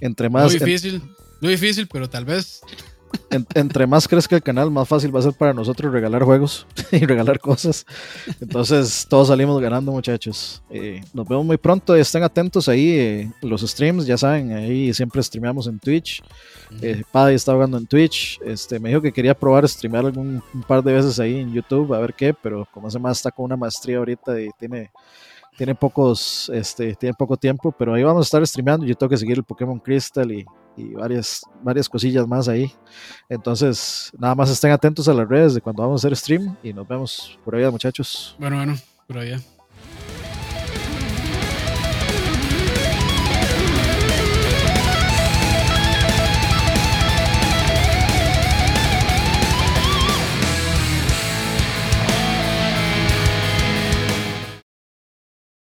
[0.00, 0.46] Entre más...
[0.46, 1.00] Muy difícil,
[1.40, 2.60] muy difícil, pero tal vez
[3.54, 7.04] entre más crezca el canal, más fácil va a ser para nosotros regalar juegos y
[7.04, 7.86] regalar cosas.
[8.40, 10.62] Entonces, todos salimos ganando, muchachos.
[10.70, 11.94] Eh, nos vemos muy pronto.
[11.94, 12.90] Estén atentos ahí.
[12.90, 16.22] Eh, los streams, ya saben, ahí siempre streameamos en Twitch.
[16.82, 18.40] Eh, Paddy está jugando en Twitch.
[18.44, 21.94] Este, me dijo que quería probar streamear algún un par de veces ahí en YouTube,
[21.94, 24.90] a ver qué, pero como hace más está con una maestría ahorita y tiene
[25.56, 28.86] tiene pocos, este, tiene poco tiempo, pero ahí vamos a estar streameando.
[28.86, 30.46] Yo tengo que seguir el Pokémon Crystal y,
[30.78, 32.72] y varias, varias cosillas más ahí.
[33.28, 36.72] Entonces, nada más estén atentos a las redes de cuando vamos a hacer stream y
[36.72, 38.36] nos vemos por allá, muchachos.
[38.38, 38.76] Bueno, bueno,
[39.06, 39.40] por allá.